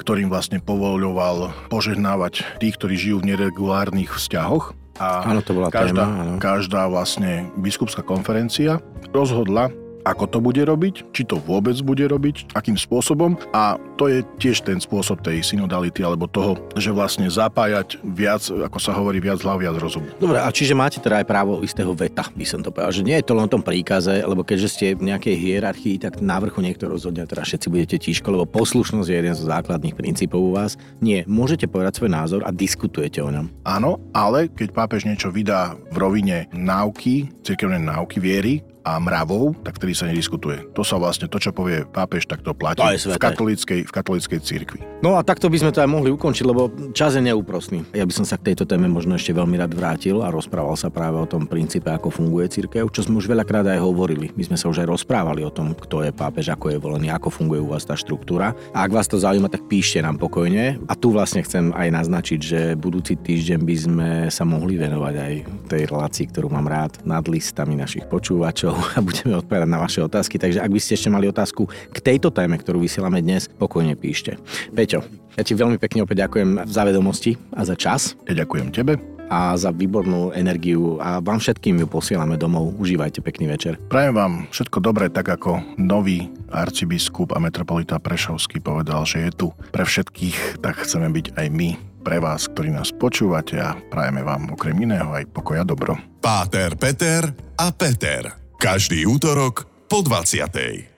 ktorým 0.00 0.28
vlastne 0.28 0.60
povoľoval 0.60 1.68
požehnávať 1.72 2.44
tých, 2.60 2.74
ktorí 2.76 2.94
žijú 2.96 3.16
v 3.24 3.34
neregulárnych 3.34 4.14
vzťahoch. 4.14 4.76
A 4.98 5.30
áno, 5.30 5.40
to 5.46 5.54
bola 5.54 5.70
každá, 5.70 6.10
téma, 6.10 6.26
áno. 6.26 6.32
každá 6.42 6.82
vlastne 6.90 7.46
biskupská 7.54 8.02
konferencia 8.02 8.82
rozhodla, 9.14 9.70
ako 10.08 10.24
to 10.26 10.38
bude 10.40 10.62
robiť, 10.64 11.12
či 11.12 11.22
to 11.28 11.36
vôbec 11.36 11.76
bude 11.84 12.04
robiť, 12.08 12.56
akým 12.56 12.80
spôsobom 12.80 13.36
a 13.52 13.76
to 14.00 14.08
je 14.08 14.24
tiež 14.40 14.64
ten 14.64 14.80
spôsob 14.80 15.20
tej 15.20 15.44
synodality 15.44 16.00
alebo 16.00 16.24
toho, 16.24 16.56
že 16.78 16.94
vlastne 16.94 17.28
zapájať 17.28 18.00
viac, 18.02 18.40
ako 18.48 18.78
sa 18.80 18.96
hovorí, 18.96 19.20
viac 19.20 19.42
hlav, 19.42 19.60
viac 19.60 19.76
rozumu. 19.76 20.08
Dobre, 20.16 20.40
a 20.40 20.48
čiže 20.48 20.72
máte 20.72 21.02
teda 21.02 21.20
aj 21.20 21.26
právo 21.28 21.60
istého 21.60 21.92
veta, 21.92 22.24
by 22.32 22.46
som 22.46 22.64
to 22.64 22.72
povedal, 22.72 22.94
že 22.94 23.04
nie 23.04 23.18
je 23.20 23.26
to 23.26 23.36
len 23.36 23.44
o 23.44 23.52
tom 23.52 23.60
príkaze, 23.60 24.22
lebo 24.24 24.46
keďže 24.46 24.68
ste 24.72 24.86
v 24.96 25.12
nejakej 25.12 25.34
hierarchii, 25.36 26.00
tak 26.00 26.22
na 26.24 26.38
vrchu 26.40 26.62
niekto 26.64 26.88
rozhodne, 26.88 27.26
teda 27.26 27.44
všetci 27.44 27.66
budete 27.68 27.96
tíško, 27.98 28.32
lebo 28.32 28.44
poslušnosť 28.48 29.08
je 29.10 29.16
jeden 29.18 29.34
zo 29.34 29.44
základných 29.50 29.98
princípov 29.98 30.40
u 30.40 30.54
vás. 30.54 30.80
Nie, 31.02 31.26
môžete 31.26 31.66
povedať 31.66 32.00
svoj 32.00 32.10
názor 32.14 32.40
a 32.46 32.54
diskutujete 32.54 33.18
o 33.20 33.28
ňom. 33.28 33.50
Áno, 33.66 33.98
ale 34.14 34.46
keď 34.48 34.72
pápež 34.72 35.04
niečo 35.04 35.34
vydá 35.34 35.74
v 35.90 35.96
rovine 35.98 36.46
náuky, 36.54 37.28
cirkevnej 37.42 37.82
náuky 37.82 38.22
viery, 38.22 38.62
a 38.88 38.96
mravov, 38.96 39.52
tak 39.60 39.76
vtedy 39.76 39.92
sa 39.92 40.08
nediskutuje. 40.08 40.72
To 40.72 40.80
sa 40.80 40.96
vlastne, 40.96 41.28
to 41.28 41.36
čo 41.36 41.52
povie 41.52 41.84
pápež, 41.84 42.24
tak 42.24 42.40
to 42.40 42.56
platí 42.56 42.80
To 42.80 43.12
v 43.12 43.20
katolíckej, 43.20 43.80
v 43.84 43.92
katolíckej 43.92 44.40
cirkvi. 44.40 44.80
No 45.04 45.20
a 45.20 45.20
takto 45.20 45.52
by 45.52 45.60
sme 45.60 45.70
to 45.76 45.84
aj 45.84 45.90
mohli 45.92 46.08
ukončiť, 46.08 46.44
lebo 46.48 46.72
čas 46.96 47.12
je 47.12 47.22
neúprosný. 47.22 47.84
Ja 47.92 48.08
by 48.08 48.14
som 48.16 48.24
sa 48.24 48.40
k 48.40 48.52
tejto 48.52 48.64
téme 48.64 48.88
možno 48.88 49.20
ešte 49.20 49.36
veľmi 49.36 49.60
rád 49.60 49.76
vrátil 49.76 50.24
a 50.24 50.32
rozprával 50.32 50.74
sa 50.80 50.88
práve 50.88 51.20
o 51.20 51.28
tom 51.28 51.44
princípe, 51.44 51.92
ako 51.92 52.08
funguje 52.08 52.48
cirkev, 52.48 52.88
čo 52.88 53.04
sme 53.04 53.20
už 53.20 53.28
veľakrát 53.28 53.68
aj 53.68 53.84
hovorili. 53.84 54.32
My 54.32 54.48
sme 54.48 54.56
sa 54.56 54.72
už 54.72 54.80
aj 54.80 54.88
rozprávali 54.88 55.44
o 55.44 55.52
tom, 55.52 55.76
kto 55.76 56.08
je 56.08 56.10
pápež, 56.10 56.48
ako 56.48 56.72
je 56.72 56.78
volený, 56.80 57.12
ako 57.12 57.28
funguje 57.28 57.60
u 57.60 57.68
vás 57.68 57.84
tá 57.84 57.92
štruktúra. 57.92 58.56
A 58.72 58.88
ak 58.88 58.94
vás 58.96 59.04
to 59.04 59.20
zaujíma, 59.20 59.52
tak 59.52 59.68
píšte 59.68 60.00
nám 60.00 60.16
pokojne. 60.16 60.80
A 60.88 60.96
tu 60.96 61.12
vlastne 61.12 61.44
chcem 61.44 61.70
aj 61.76 61.88
naznačiť, 61.92 62.40
že 62.40 62.60
budúci 62.78 63.20
týždeň 63.20 63.60
by 63.60 63.76
sme 63.76 64.08
sa 64.32 64.48
mohli 64.48 64.80
venovať 64.80 65.14
aj 65.14 65.32
tej 65.68 65.82
relácii, 65.92 66.26
ktorú 66.32 66.48
mám 66.48 66.66
rád, 66.66 66.96
nad 67.04 67.26
listami 67.28 67.76
našich 67.76 68.08
počúvačov 68.08 68.77
a 68.96 68.98
budeme 69.02 69.38
odpovedať 69.38 69.68
na 69.68 69.80
vaše 69.80 70.00
otázky. 70.00 70.38
Takže 70.38 70.62
ak 70.62 70.70
by 70.70 70.80
ste 70.80 70.96
ešte 70.96 71.10
mali 71.12 71.26
otázku 71.26 71.66
k 71.68 71.98
tejto 71.98 72.30
téme, 72.30 72.58
ktorú 72.58 72.82
vysielame 72.82 73.20
dnes, 73.20 73.46
pokojne 73.46 73.98
píšte. 73.98 74.38
Peťo, 74.72 75.02
ja 75.38 75.42
ti 75.42 75.54
veľmi 75.54 75.78
pekne 75.78 76.02
opäť 76.02 76.26
ďakujem 76.26 76.66
za 76.66 76.82
vedomosti 76.82 77.38
a 77.54 77.62
za 77.62 77.78
čas 77.78 78.18
Ja 78.26 78.34
ďakujem 78.42 78.74
tebe. 78.74 78.98
a 79.28 79.52
za 79.60 79.68
výbornú 79.68 80.32
energiu 80.32 80.96
a 81.04 81.20
vám 81.20 81.36
všetkým 81.36 81.84
ju 81.84 81.86
posielame 81.86 82.40
domov. 82.40 82.72
Užívajte 82.80 83.20
pekný 83.20 83.52
večer. 83.52 83.76
Prajem 83.92 84.16
vám 84.16 84.32
všetko 84.48 84.80
dobré, 84.80 85.12
tak 85.12 85.28
ako 85.28 85.76
nový 85.76 86.32
arcibiskup 86.48 87.36
a 87.36 87.38
metropolita 87.38 88.00
Prešovský 88.00 88.64
povedal, 88.64 89.04
že 89.04 89.28
je 89.28 89.30
tu 89.36 89.46
pre 89.68 89.84
všetkých, 89.84 90.64
tak 90.64 90.80
chceme 90.80 91.12
byť 91.12 91.36
aj 91.36 91.46
my 91.52 91.76
pre 92.00 92.24
vás, 92.24 92.48
ktorí 92.48 92.72
nás 92.72 92.88
počúvate 92.88 93.60
a 93.60 93.76
prajeme 93.92 94.24
vám 94.24 94.56
okrem 94.56 94.72
iného 94.80 95.12
aj 95.12 95.28
pokoja 95.28 95.60
dobro. 95.60 96.00
Páter, 96.24 96.72
Peter 96.80 97.28
a 97.60 97.68
Peter. 97.68 98.47
Každý 98.58 99.06
útorok 99.06 99.70
po 99.86 100.02
20. 100.02 100.97